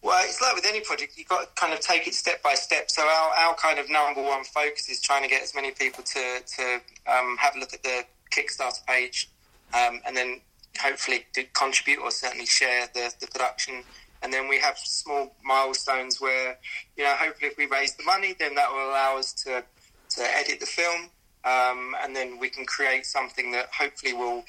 Well, 0.05 0.23
it's 0.23 0.39
like 0.43 0.55
with 0.55 0.67
any 0.67 0.81
project, 0.81 1.15
you've 1.17 1.29
got 1.29 1.57
to 1.57 1.61
kind 1.61 1.73
of 1.73 1.81
take 1.81 2.07
it 2.07 2.13
step 2.13 2.43
by 2.43 2.53
step. 2.53 2.91
So 2.91 3.03
our, 3.03 3.31
our 3.39 3.55
kind 3.55 3.79
of 3.79 3.89
number 3.89 4.23
one 4.23 4.45
focus 4.45 4.91
is 4.91 5.01
trying 5.01 5.23
to 5.23 5.31
get 5.31 5.43
as 5.43 5.55
many 5.55 5.71
people 5.71 6.05
to, 6.05 6.41
to 6.45 6.81
um, 7.11 7.39
have 7.39 7.57
a 7.57 7.59
look 7.59 7.73
at 7.73 7.83
the 7.83 8.05
Kickstarter 8.31 8.85
page 8.87 9.31
um, 9.73 10.03
and 10.07 10.15
then 10.15 10.43
hopefully 10.79 11.25
contribute 11.55 12.01
or 12.01 12.11
certainly 12.11 12.45
share 12.45 12.87
the, 12.93 13.15
the 13.19 13.27
production. 13.29 13.83
And 14.23 14.31
then 14.31 14.47
we 14.47 14.61
have 14.61 14.77
small 14.77 15.35
milestones 15.43 16.21
where, 16.21 16.59
you 16.99 17.05
know, 17.05 17.15
hopefully 17.17 17.51
if 17.51 17.57
we 17.57 17.65
raise 17.65 17.95
the 17.95 18.05
money, 18.05 18.35
then 18.39 18.55
that 18.57 18.71
will 18.71 18.91
allow 18.91 19.17
us 19.17 19.33
to, 19.45 19.65
to 20.17 20.23
edit 20.37 20.61
the 20.61 20.67
film. 20.67 21.09
Um, 21.47 21.97
and 22.03 22.15
then 22.15 22.39
we 22.39 22.51
can 22.51 22.67
create 22.67 23.07
something 23.07 23.53
that 23.53 23.71
hopefully 23.73 24.13
will 24.13 24.45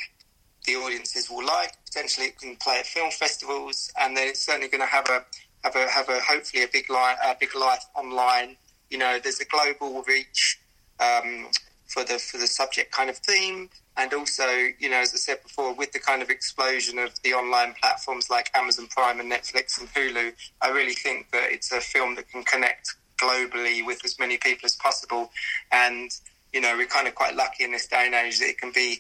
the 0.66 0.76
audiences 0.76 1.30
will 1.30 1.46
like. 1.46 1.74
Potentially, 1.86 2.28
it 2.28 2.40
can 2.40 2.56
play 2.58 2.80
at 2.80 2.86
film 2.86 3.12
festivals, 3.12 3.92
and 4.00 4.18
then 4.18 4.28
it's 4.28 4.46
certainly 4.46 4.68
going 4.68 4.82
to 4.82 4.88
have 4.88 5.08
a 5.10 5.24
have 5.66 5.76
a 5.76 5.90
have 5.90 6.10
a 6.10 6.20
hopefully 6.22 6.64
a 6.64 6.68
big 6.72 6.90
life 6.90 7.18
a 7.26 7.36
big 7.40 7.56
life 7.56 7.84
online. 7.96 8.56
You 8.90 9.00
know, 9.00 9.20
there's 9.22 9.40
a 9.40 9.46
global 9.46 10.04
reach 10.04 10.60
um, 11.00 11.48
for 11.88 12.04
the 12.04 12.20
for 12.20 12.38
the 12.38 12.48
subject 12.48 12.92
kind 12.92 13.10
of 13.10 13.18
theme 13.18 13.70
and 13.98 14.14
also, 14.14 14.46
you 14.80 14.90
know, 14.90 14.98
as 14.98 15.14
I 15.14 15.18
said 15.18 15.42
before, 15.42 15.74
with 15.74 15.94
the 15.94 16.00
kind 16.00 16.22
of 16.22 16.30
explosion 16.30 17.00
of 17.00 17.12
the 17.24 17.34
online 17.34 17.74
platforms 17.82 18.30
like 18.30 18.52
Amazon 18.54 18.88
Prime 18.88 19.20
and 19.22 19.32
Netflix 19.32 19.80
and 19.80 19.88
Hulu, 19.90 20.34
I 20.62 20.70
really 20.70 20.94
think 20.94 21.32
that 21.32 21.52
it's 21.52 21.72
a 21.72 21.80
film 21.80 22.16
that 22.16 22.30
can 22.30 22.44
connect 22.44 22.96
globally 23.18 23.86
with 23.86 24.04
as 24.04 24.20
many 24.20 24.38
people 24.38 24.66
as 24.66 24.76
possible. 24.76 25.32
And, 25.72 26.12
you 26.52 26.60
know, 26.60 26.76
we're 26.76 26.88
kind 26.88 27.08
of 27.08 27.16
quite 27.16 27.36
lucky 27.36 27.64
in 27.64 27.72
this 27.72 27.88
day 27.88 28.04
and 28.06 28.14
age 28.14 28.40
that 28.40 28.50
it 28.50 28.58
can 28.58 28.74
be 28.74 29.00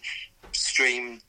streamed 0.53 1.21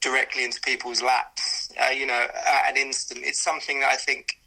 directly 0.00 0.44
into 0.44 0.60
people's 0.60 1.00
laps, 1.00 1.70
uh, 1.80 1.90
you 1.90 2.06
know, 2.06 2.26
at 2.34 2.70
an 2.70 2.76
instant. 2.76 3.20
It's 3.22 3.40
something 3.40 3.78
that 3.80 3.92
I 3.92 3.96
think 3.96 4.40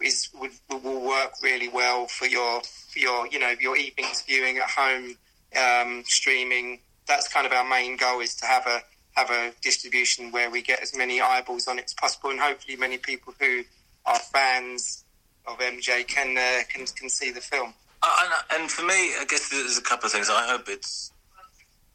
is 0.00 0.28
would, 0.40 0.52
will 0.70 1.00
work 1.00 1.32
really 1.42 1.68
well 1.68 2.06
for 2.06 2.26
your, 2.26 2.60
for 2.62 2.98
your, 2.98 3.26
you 3.28 3.38
know, 3.38 3.54
your 3.60 3.76
evenings 3.76 4.22
viewing 4.22 4.58
at 4.58 4.70
home, 4.70 5.16
um, 5.56 6.02
streaming 6.06 6.80
that's 7.08 7.26
kind 7.26 7.46
of 7.46 7.52
our 7.52 7.68
main 7.68 7.96
goal 7.96 8.20
is 8.20 8.36
to 8.36 8.46
have 8.46 8.66
a 8.66 8.80
have 9.12 9.30
a 9.30 9.52
distribution 9.62 10.30
where 10.30 10.48
we 10.48 10.62
get 10.62 10.80
as 10.80 10.96
many 10.96 11.20
eyeballs 11.20 11.66
on 11.66 11.78
it 11.78 11.86
as 11.86 11.94
possible, 11.94 12.30
and 12.30 12.38
hopefully 12.38 12.76
many 12.76 12.98
people 12.98 13.34
who 13.40 13.64
are 14.06 14.18
fans 14.32 15.04
of 15.46 15.58
MJ 15.58 16.06
can 16.06 16.36
uh, 16.38 16.62
can 16.68 16.86
can 16.86 17.08
see 17.08 17.32
the 17.32 17.40
film. 17.40 17.74
Uh, 18.00 18.06
and, 18.22 18.60
and, 18.60 18.70
for 18.70 18.82
me, 18.82 18.94
I 18.94 19.24
guess 19.28 19.48
there's 19.48 19.76
a 19.76 19.82
couple 19.82 20.06
of 20.06 20.12
things. 20.12 20.30
I 20.30 20.46
hope 20.46 20.68
it's 20.68 21.10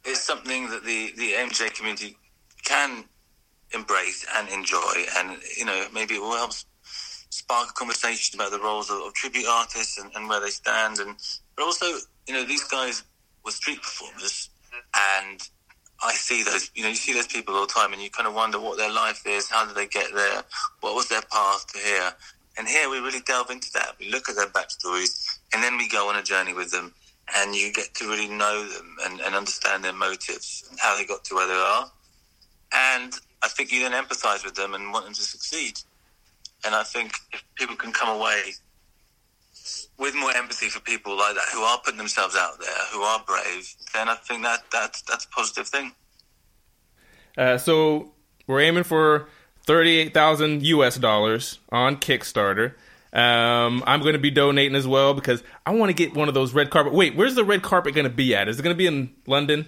it's 0.03 0.19
something 0.19 0.69
that 0.69 0.83
the 0.83 1.13
the 1.15 1.31
MJ 1.33 1.73
community 1.73 2.17
can 2.65 3.05
embrace 3.73 4.25
and 4.35 4.49
enjoy, 4.49 5.05
and 5.17 5.37
you 5.55 5.63
know 5.63 5.85
maybe 5.93 6.15
it 6.15 6.21
will 6.21 6.35
help 6.35 6.51
spark 7.33 7.69
a 7.69 7.73
conversation 7.73 8.39
about 8.39 8.51
the 8.51 8.59
roles 8.59 8.89
of, 8.89 8.97
of 8.97 9.13
tribute 9.13 9.45
artists 9.47 9.97
and, 9.97 10.11
and 10.15 10.29
where 10.29 10.39
they 10.39 10.49
stand, 10.49 10.99
and 10.99 11.15
but 11.55 11.63
also 11.63 11.85
you 12.27 12.33
know 12.33 12.43
these 12.43 12.63
guys 12.65 13.03
were 13.43 13.51
street 13.51 13.81
performers 13.81 14.49
and 14.95 15.49
I 16.03 16.13
see 16.13 16.43
those, 16.43 16.69
you 16.75 16.83
know, 16.83 16.89
you 16.89 16.95
see 16.95 17.13
those 17.13 17.27
people 17.27 17.55
all 17.55 17.65
the 17.65 17.71
time, 17.71 17.93
and 17.93 18.01
you 18.01 18.09
kind 18.09 18.27
of 18.27 18.33
wonder 18.33 18.59
what 18.59 18.77
their 18.77 18.91
life 18.91 19.25
is, 19.25 19.49
how 19.49 19.65
did 19.65 19.75
they 19.75 19.87
get 19.87 20.13
there, 20.13 20.43
what 20.81 20.95
was 20.95 21.07
their 21.07 21.21
path 21.31 21.65
to 21.73 21.79
here, 21.79 22.11
and 22.57 22.67
here 22.67 22.89
we 22.89 22.99
really 22.99 23.21
delve 23.21 23.49
into 23.49 23.69
that. 23.73 23.95
We 23.99 24.09
look 24.09 24.29
at 24.29 24.35
their 24.35 24.47
backstories, 24.47 25.25
and 25.53 25.63
then 25.63 25.77
we 25.77 25.87
go 25.87 26.09
on 26.09 26.17
a 26.17 26.23
journey 26.23 26.53
with 26.53 26.71
them, 26.71 26.93
and 27.35 27.55
you 27.55 27.71
get 27.71 27.93
to 27.95 28.09
really 28.09 28.27
know 28.27 28.67
them 28.67 28.95
and, 29.05 29.21
and 29.21 29.33
understand 29.33 29.83
their 29.83 29.93
motives 29.93 30.65
and 30.69 30.77
how 30.79 30.97
they 30.97 31.05
got 31.05 31.23
to 31.25 31.35
where 31.35 31.47
they 31.47 31.53
are, 31.53 31.89
and 32.73 33.13
I 33.41 33.47
think 33.47 33.71
you 33.71 33.79
then 33.79 33.91
empathise 33.91 34.43
with 34.43 34.55
them 34.55 34.73
and 34.73 34.91
want 34.91 35.05
them 35.05 35.13
to 35.13 35.21
succeed. 35.21 35.79
And 36.65 36.75
I 36.75 36.83
think 36.83 37.13
if 37.31 37.43
people 37.55 37.75
can 37.75 37.91
come 37.91 38.09
away 38.09 38.53
with 39.97 40.15
more 40.15 40.35
empathy 40.35 40.69
for 40.69 40.79
people 40.79 41.17
like 41.17 41.35
that 41.35 41.45
who 41.53 41.61
are 41.61 41.79
putting 41.79 41.97
themselves 41.97 42.35
out 42.35 42.59
there, 42.59 42.69
who 42.91 43.01
are 43.01 43.23
brave, 43.25 43.73
then 43.93 44.09
I 44.09 44.15
think 44.15 44.43
that 44.43 44.63
that's 44.71 45.01
that's 45.03 45.25
a 45.25 45.29
positive 45.29 45.67
thing. 45.67 45.91
Uh, 47.37 47.57
so 47.57 48.11
we're 48.47 48.61
aiming 48.61 48.83
for 48.83 49.27
thirty-eight 49.65 50.13
thousand 50.13 50.63
U.S. 50.63 50.97
dollars 50.97 51.59
on 51.69 51.97
Kickstarter. 51.97 52.73
Um, 53.13 53.83
I'm 53.85 54.01
going 54.01 54.13
to 54.13 54.19
be 54.19 54.31
donating 54.31 54.75
as 54.75 54.87
well 54.87 55.13
because 55.13 55.43
I 55.67 55.71
want 55.71 55.91
to 55.91 55.93
get 55.93 56.15
one 56.15 56.27
of 56.27 56.33
those 56.33 56.53
red 56.53 56.71
carpet. 56.71 56.93
Wait, 56.93 57.15
where's 57.15 57.35
the 57.35 57.45
red 57.45 57.61
carpet 57.61 57.93
going 57.93 58.07
to 58.07 58.13
be 58.13 58.35
at? 58.35 58.47
Is 58.47 58.59
it 58.59 58.63
going 58.63 58.73
to 58.73 58.77
be 58.77 58.87
in 58.87 59.13
London? 59.27 59.67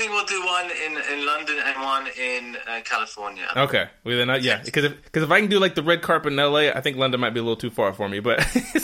I, 0.00 0.04
I, 0.04 0.06
think 0.06 0.12
we'll 0.12 0.24
do 0.24 0.46
one 0.46 0.70
in, 0.70 1.18
in 1.18 1.26
London 1.26 1.56
and 1.64 1.82
one 1.82 2.06
in 2.18 2.56
uh, 2.68 2.80
California. 2.84 3.46
Okay, 3.56 3.88
well 4.04 4.16
then, 4.16 4.30
uh, 4.30 4.34
yeah, 4.34 4.62
because 4.64 4.84
if 4.84 5.02
because 5.02 5.22
if 5.22 5.30
I 5.30 5.40
can 5.40 5.50
do 5.50 5.58
like 5.58 5.74
the 5.74 5.82
red 5.82 6.02
carpet 6.02 6.32
in 6.32 6.38
LA, 6.38 6.70
I 6.70 6.80
think 6.80 6.96
London 6.96 7.20
might 7.20 7.34
be 7.34 7.40
a 7.40 7.42
little 7.42 7.56
too 7.56 7.70
far 7.70 7.92
for 7.92 8.08
me. 8.08 8.20
But 8.20 8.38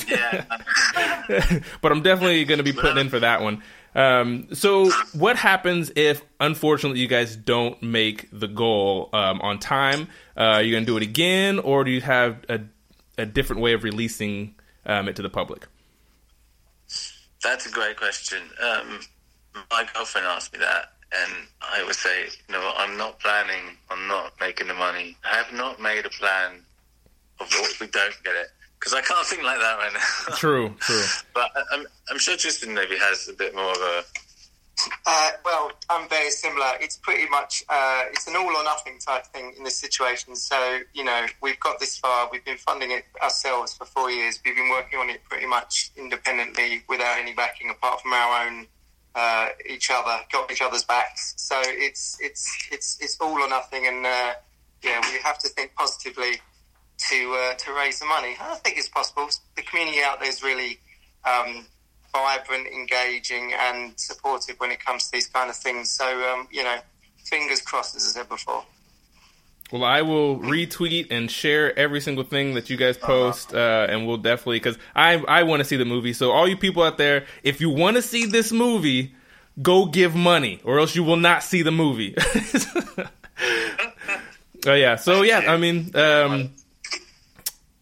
yeah, 0.09 0.45
but 1.83 1.93
I'm 1.93 2.03
definitely 2.03 2.45
going 2.45 2.59
to 2.59 2.65
be 2.65 2.73
putting 2.73 2.99
in 2.99 3.09
for 3.09 3.21
that 3.21 3.43
one. 3.43 3.63
Um, 3.95 4.49
so, 4.53 4.91
what 5.15 5.37
happens 5.37 5.91
if, 5.97 6.23
unfortunately, 6.39 7.01
you 7.01 7.09
guys 7.09 7.35
don't 7.35 7.83
make 7.83 8.29
the 8.31 8.47
goal 8.47 9.09
um, 9.15 9.41
on 9.41 9.59
time? 9.59 10.09
Uh, 10.37 10.41
are 10.41 10.63
you 10.63 10.73
going 10.73 10.85
to 10.85 10.87
do 10.87 10.99
it 10.99 11.03
again, 11.03 11.59
or 11.59 11.83
do 11.83 11.91
you 11.91 12.03
have 12.03 12.45
a, 12.51 12.61
a 13.17 13.25
different 13.25 13.63
way 13.63 13.73
of 13.73 13.85
releasing 13.85 14.55
um, 14.85 15.09
it 15.09 15.17
to 15.17 15.23
the 15.23 15.31
public? 15.31 15.67
That's 17.43 17.65
a 17.65 17.71
great 17.71 17.97
question. 17.97 18.43
Um, 18.63 19.01
my 19.71 19.87
girlfriend 19.95 20.27
asked 20.27 20.53
me 20.53 20.59
that, 20.59 20.93
and 21.13 21.33
I 21.61 21.85
would 21.85 21.95
say, 21.95 22.27
no, 22.49 22.73
I'm 22.77 22.97
not 22.97 23.19
planning 23.21 23.77
on 23.91 24.09
not 24.09 24.33
making 24.41 24.69
the 24.69 24.75
money. 24.75 25.17
I 25.25 25.37
have 25.37 25.53
not 25.53 25.81
made 25.81 26.05
a 26.05 26.11
plan 26.11 26.63
of 27.41 27.49
what 27.53 27.79
we 27.81 27.87
don't 27.89 28.15
get 28.25 28.35
it 28.35 28.49
because 28.79 28.93
I 28.93 29.01
can't 29.01 29.27
think 29.27 29.43
like 29.43 29.59
that 29.59 29.79
right 29.79 29.93
now. 29.93 30.35
true, 30.37 30.75
true. 30.81 31.03
But 31.35 31.51
I'm, 31.73 31.87
I'm 32.11 32.19
sure 32.19 32.37
Tristan 32.37 32.75
maybe 32.75 32.97
has 32.99 33.29
a 33.29 33.33
bit 33.33 33.55
more 33.55 33.71
of 33.71 33.79
a. 33.79 34.05
Uh, 35.07 35.31
well, 35.43 35.73
I'm 35.89 36.07
very 36.09 36.31
similar. 36.31 36.73
It's 36.81 36.99
pretty 36.99 37.29
much 37.31 37.65
uh, 37.69 38.03
it's 38.11 38.29
an 38.29 38.37
all 38.37 38.55
or 38.55 38.63
nothing 38.63 38.99
type 38.99 39.25
thing 39.27 39.55
in 39.57 39.65
this 39.65 39.77
situation. 39.77 40.37
So 40.37 40.81
you 40.93 41.03
know, 41.05 41.27
we've 41.41 41.59
got 41.61 41.81
this 41.81 41.99
far. 41.99 42.29
We've 42.31 42.45
been 42.45 42.59
funding 42.59 42.91
it 42.91 43.05
ourselves 43.23 43.73
for 43.75 43.87
four 43.87 44.11
years. 44.11 44.39
We've 44.45 44.55
been 44.55 44.69
working 44.71 44.99
on 44.99 45.09
it 45.09 45.25
pretty 45.25 45.47
much 45.47 45.91
independently 45.97 46.83
without 46.89 47.19
any 47.19 47.33
backing 47.33 47.71
apart 47.71 48.03
from 48.03 48.13
our 48.13 48.47
own 48.47 48.67
uh, 49.17 49.49
each 49.69 49.91
other, 49.91 50.19
got 50.31 50.51
each 50.53 50.61
other's 50.61 50.85
backs. 50.85 51.35
So 51.39 51.57
it's 51.65 52.19
it's 52.21 52.47
it's 52.71 52.99
it's 53.01 53.19
all 53.21 53.33
or 53.33 53.49
nothing, 53.49 53.87
and 53.87 54.05
uh, 54.05 54.35
yeah, 54.85 55.01
we 55.11 55.19
have 55.25 55.39
to 55.39 55.49
think 55.49 55.75
positively 55.75 56.41
to 57.09 57.39
uh, 57.41 57.55
to 57.55 57.73
raise 57.73 57.99
the 57.99 58.07
money. 58.07 58.37
I 58.39 58.55
think 58.57 58.77
it's 58.77 58.89
possible. 58.89 59.29
The 59.57 59.63
community 59.63 60.01
out 60.03 60.21
there 60.21 60.29
is 60.29 60.43
really 60.43 60.79
um, 61.25 61.67
vibrant, 62.13 62.67
engaging, 62.67 63.53
and 63.59 63.99
supportive 63.99 64.57
when 64.59 64.71
it 64.71 64.85
comes 64.85 65.07
to 65.07 65.13
these 65.13 65.27
kind 65.27 65.49
of 65.49 65.57
things. 65.57 65.91
So 65.91 66.05
um, 66.31 66.47
you 66.51 66.63
know, 66.63 66.77
fingers 67.25 67.63
crossed, 67.63 67.97
as 67.97 68.05
I 68.05 68.21
said 68.21 68.29
before. 68.29 68.65
Well, 69.73 69.83
I 69.83 70.03
will 70.03 70.39
retweet 70.39 71.09
and 71.11 71.29
share 71.29 71.77
every 71.77 72.01
single 72.01 72.23
thing 72.23 72.55
that 72.55 72.71
you 72.71 72.77
guys 72.77 72.97
post, 72.97 73.53
uh, 73.53 73.89
and 73.91 74.07
we'll 74.07 74.17
definitely 74.17 74.61
because 74.61 74.79
I 74.95 75.15
I 75.27 75.43
want 75.43 75.61
to 75.61 75.65
see 75.65 75.77
the 75.77 75.85
movie. 75.85 76.13
So 76.13 76.31
all 76.31 76.47
you 76.47 76.57
people 76.57 76.85
out 76.85 76.99
there, 76.99 77.27
if 77.43 77.61
you 77.61 77.71
want 77.71 77.97
to 77.97 78.03
see 78.03 78.27
this 78.27 78.53
movie, 78.53 79.17
go 79.61 79.87
give 79.87 80.15
money, 80.15 80.61
or 80.63 80.79
else 80.79 80.95
you 80.95 81.03
will 81.03 81.17
not 81.17 81.43
see 81.43 81.63
the 81.63 81.73
movie. 81.73 82.15
oh 84.67 84.75
yeah, 84.75 84.95
so 84.95 85.23
yeah, 85.23 85.43
I 85.49 85.57
mean, 85.57 85.91
um, 85.97 86.53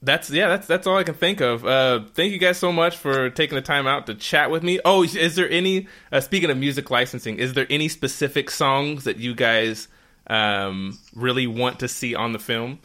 that's 0.01 0.31
yeah, 0.31 0.49
that's 0.49 0.67
that's 0.67 0.87
all 0.87 0.97
I 0.97 1.05
can 1.05 1.15
think 1.15 1.43
of. 1.43 1.67
Uh, 1.67 2.05
thank 2.15 2.33
you 2.33 2.39
guys 2.39 2.57
so 2.57 2.73
much 2.73 2.97
for 2.97 3.29
taking 3.29 3.57
the 3.57 3.63
time 3.63 3.87
out 3.87 4.07
to 4.07 4.15
chat 4.15 4.51
with 4.51 4.63
me. 4.63 4.81
Oh, 4.87 5.03
is 5.03 5.37
there 5.37 5.51
any? 5.51 5.87
Uh, 6.11 6.21
speaking 6.21 6.49
of 6.49 6.57
music 6.57 6.91
licensing, 6.91 7.37
is 7.37 7.53
there 7.53 7.67
any 7.69 7.89
specific 7.89 8.51
songs 8.51 9.05
that 9.05 9.19
you 9.19 9.35
guys? 9.35 9.89
Um, 10.27 10.99
really 11.15 11.47
want 11.47 11.81
to 11.81 11.89
see 11.89 12.15
on 12.15 12.33
the 12.33 12.39
film? 12.39 12.79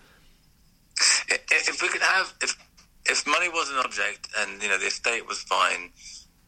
If 1.30 1.82
we 1.82 1.88
could 1.89 2.02
have, 2.02 2.34
if 2.41 2.58
if 3.06 3.25
money 3.25 3.49
was 3.49 3.69
an 3.69 3.78
object 3.78 4.30
and 4.38 4.62
you 4.62 4.69
know 4.69 4.78
the 4.78 4.88
estate 4.88 5.28
was 5.28 5.39
fine, 5.41 5.91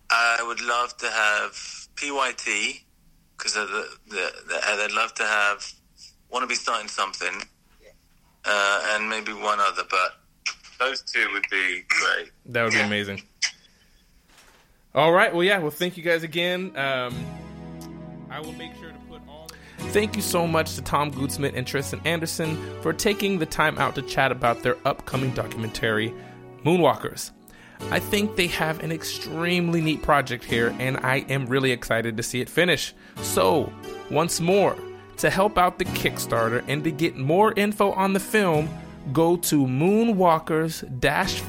I 0.10 0.43
would 0.45 0.62
love 0.62 0.95
to 0.97 1.10
have 1.10 1.51
PYT 1.95 2.84
because 3.38 3.54
the, 3.54 3.88
the, 4.08 4.32
the, 4.47 4.77
they'd 4.77 4.91
love 4.91 5.13
to 5.15 5.23
have 5.23 5.71
want 6.30 6.43
to 6.43 6.47
be 6.47 6.56
starting 6.56 6.88
something, 6.88 7.41
uh, 8.45 8.88
and 8.93 9.10
maybe 9.10 9.34
one 9.34 9.60
other, 9.60 9.84
but 9.89 10.17
those 10.80 11.01
two 11.01 11.27
would 11.34 11.45
be 11.49 11.84
great. 11.88 12.32
That 12.47 12.63
would 12.63 12.73
be 12.73 12.80
amazing. 12.80 13.23
All 14.93 15.12
right. 15.12 15.34
Well, 15.34 15.43
yeah. 15.43 15.60
Well, 15.60 15.71
thank 15.71 15.95
you 15.95 16.04
guys 16.04 16.23
again. 16.23 16.75
Um, 16.77 17.15
I 18.30 18.39
will 18.41 18.54
make 18.54 18.75
sure 18.75 18.89
to. 18.89 19.11
Thank 19.91 20.15
you 20.15 20.21
so 20.21 20.47
much 20.47 20.75
to 20.75 20.82
Tom 20.82 21.12
Goodsmith 21.12 21.54
and 21.54 21.67
Tristan 21.67 21.99
Anderson 22.06 22.58
for 22.82 22.93
taking 22.93 23.39
the 23.39 23.45
time 23.45 23.77
out 23.77 23.93
to 23.95 24.01
chat 24.01 24.32
about 24.32 24.63
their 24.63 24.77
upcoming 24.86 25.32
documentary, 25.32 26.13
Moonwalkers. 26.63 27.32
I 27.89 27.99
think 27.99 28.38
they 28.38 28.47
have 28.47 28.82
an 28.84 28.93
extremely 28.93 29.82
neat 29.82 30.01
project 30.01 30.45
here, 30.45 30.73
and 30.80 30.95
I 30.95 31.25
am 31.27 31.45
really 31.45 31.71
excited 31.71 32.15
to 32.15 32.23
see 32.23 32.39
it 32.39 32.47
finish. 32.47 32.93
So, 33.17 33.69
once 34.10 34.39
more, 34.39 34.77
to 35.17 35.30
help 35.30 35.58
out 35.58 35.77
the 35.77 35.84
Kickstarter 35.84 36.63
and 36.69 36.86
to 36.86 36.91
get 36.91 37.17
more 37.17 37.51
info 37.58 37.91
on 37.91 38.13
the 38.13 38.19
film, 38.21 38.69
go 39.12 39.36
to 39.36 39.65
moonwalkers 39.65 40.88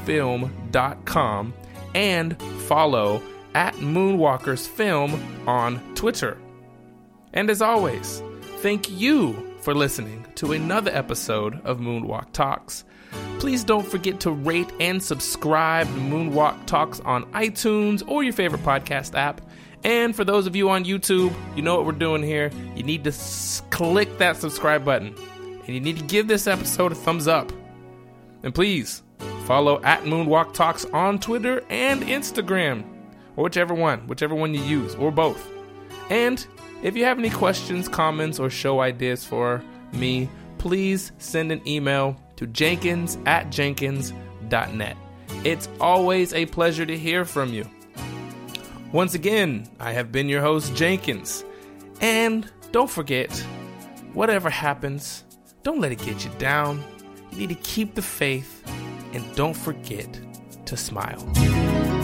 film.com 0.05 1.53
and 1.95 2.41
follow 2.67 3.21
at 3.55 3.73
Moonwalkers 3.75 4.67
Film 4.67 5.47
on 5.47 5.79
Twitter. 5.95 6.37
And 7.33 7.49
as 7.49 7.61
always, 7.61 8.21
thank 8.63 8.89
you 8.89 9.33
for 9.59 9.73
listening 9.73 10.25
to 10.35 10.53
another 10.53 10.89
episode 10.89 11.59
of 11.65 11.79
Moonwalk 11.79 12.31
Talks. 12.31 12.85
Please 13.37 13.61
don't 13.61 13.85
forget 13.85 14.21
to 14.21 14.31
rate 14.31 14.71
and 14.79 15.03
subscribe 15.03 15.85
to 15.85 15.93
Moonwalk 15.95 16.65
Talks 16.65 17.01
on 17.01 17.25
iTunes 17.33 18.07
or 18.07 18.23
your 18.23 18.31
favorite 18.31 18.63
podcast 18.63 19.15
app. 19.15 19.41
And 19.83 20.15
for 20.15 20.23
those 20.23 20.47
of 20.47 20.55
you 20.55 20.69
on 20.69 20.85
YouTube, 20.85 21.35
you 21.57 21.61
know 21.61 21.75
what 21.75 21.85
we're 21.85 21.91
doing 21.91 22.23
here. 22.23 22.51
You 22.73 22.83
need 22.83 23.03
to 23.03 23.09
s- 23.09 23.61
click 23.69 24.17
that 24.19 24.37
subscribe 24.37 24.85
button. 24.85 25.13
And 25.65 25.67
you 25.67 25.81
need 25.81 25.97
to 25.97 26.05
give 26.05 26.29
this 26.29 26.47
episode 26.47 26.93
a 26.93 26.95
thumbs 26.95 27.27
up. 27.27 27.51
And 28.43 28.55
please 28.55 29.03
follow 29.43 29.83
at 29.83 30.03
Moonwalk 30.03 30.53
Talks 30.53 30.85
on 30.85 31.19
Twitter 31.19 31.65
and 31.69 32.01
Instagram, 32.03 32.85
or 33.35 33.43
whichever 33.43 33.73
one, 33.73 34.07
whichever 34.07 34.35
one 34.35 34.53
you 34.53 34.63
use, 34.63 34.95
or 34.95 35.11
both. 35.11 35.49
And 36.09 36.47
if 36.83 36.95
you 36.95 37.05
have 37.05 37.17
any 37.17 37.29
questions, 37.29 37.87
comments, 37.87 38.39
or 38.39 38.49
show 38.49 38.81
ideas 38.81 39.23
for 39.23 39.63
me, 39.93 40.29
please 40.57 41.11
send 41.17 41.51
an 41.51 41.65
email 41.67 42.15
to 42.35 42.45
jenkins 42.47 43.17
at 43.25 43.49
jenkins.net. 43.49 44.97
It's 45.43 45.67
always 45.79 46.33
a 46.33 46.45
pleasure 46.45 46.85
to 46.85 46.97
hear 46.97 47.25
from 47.25 47.53
you. 47.53 47.69
Once 48.91 49.15
again, 49.15 49.67
I 49.79 49.91
have 49.93 50.11
been 50.11 50.29
your 50.29 50.41
host, 50.41 50.75
Jenkins. 50.75 51.43
And 51.99 52.49
don't 52.71 52.89
forget, 52.89 53.31
whatever 54.13 54.49
happens, 54.49 55.23
don't 55.63 55.79
let 55.79 55.91
it 55.91 55.99
get 55.99 56.23
you 56.23 56.31
down. 56.37 56.83
You 57.31 57.39
need 57.39 57.49
to 57.49 57.55
keep 57.55 57.95
the 57.95 58.01
faith 58.03 58.63
and 59.13 59.23
don't 59.35 59.55
forget 59.55 60.19
to 60.65 60.77
smile. 60.77 62.02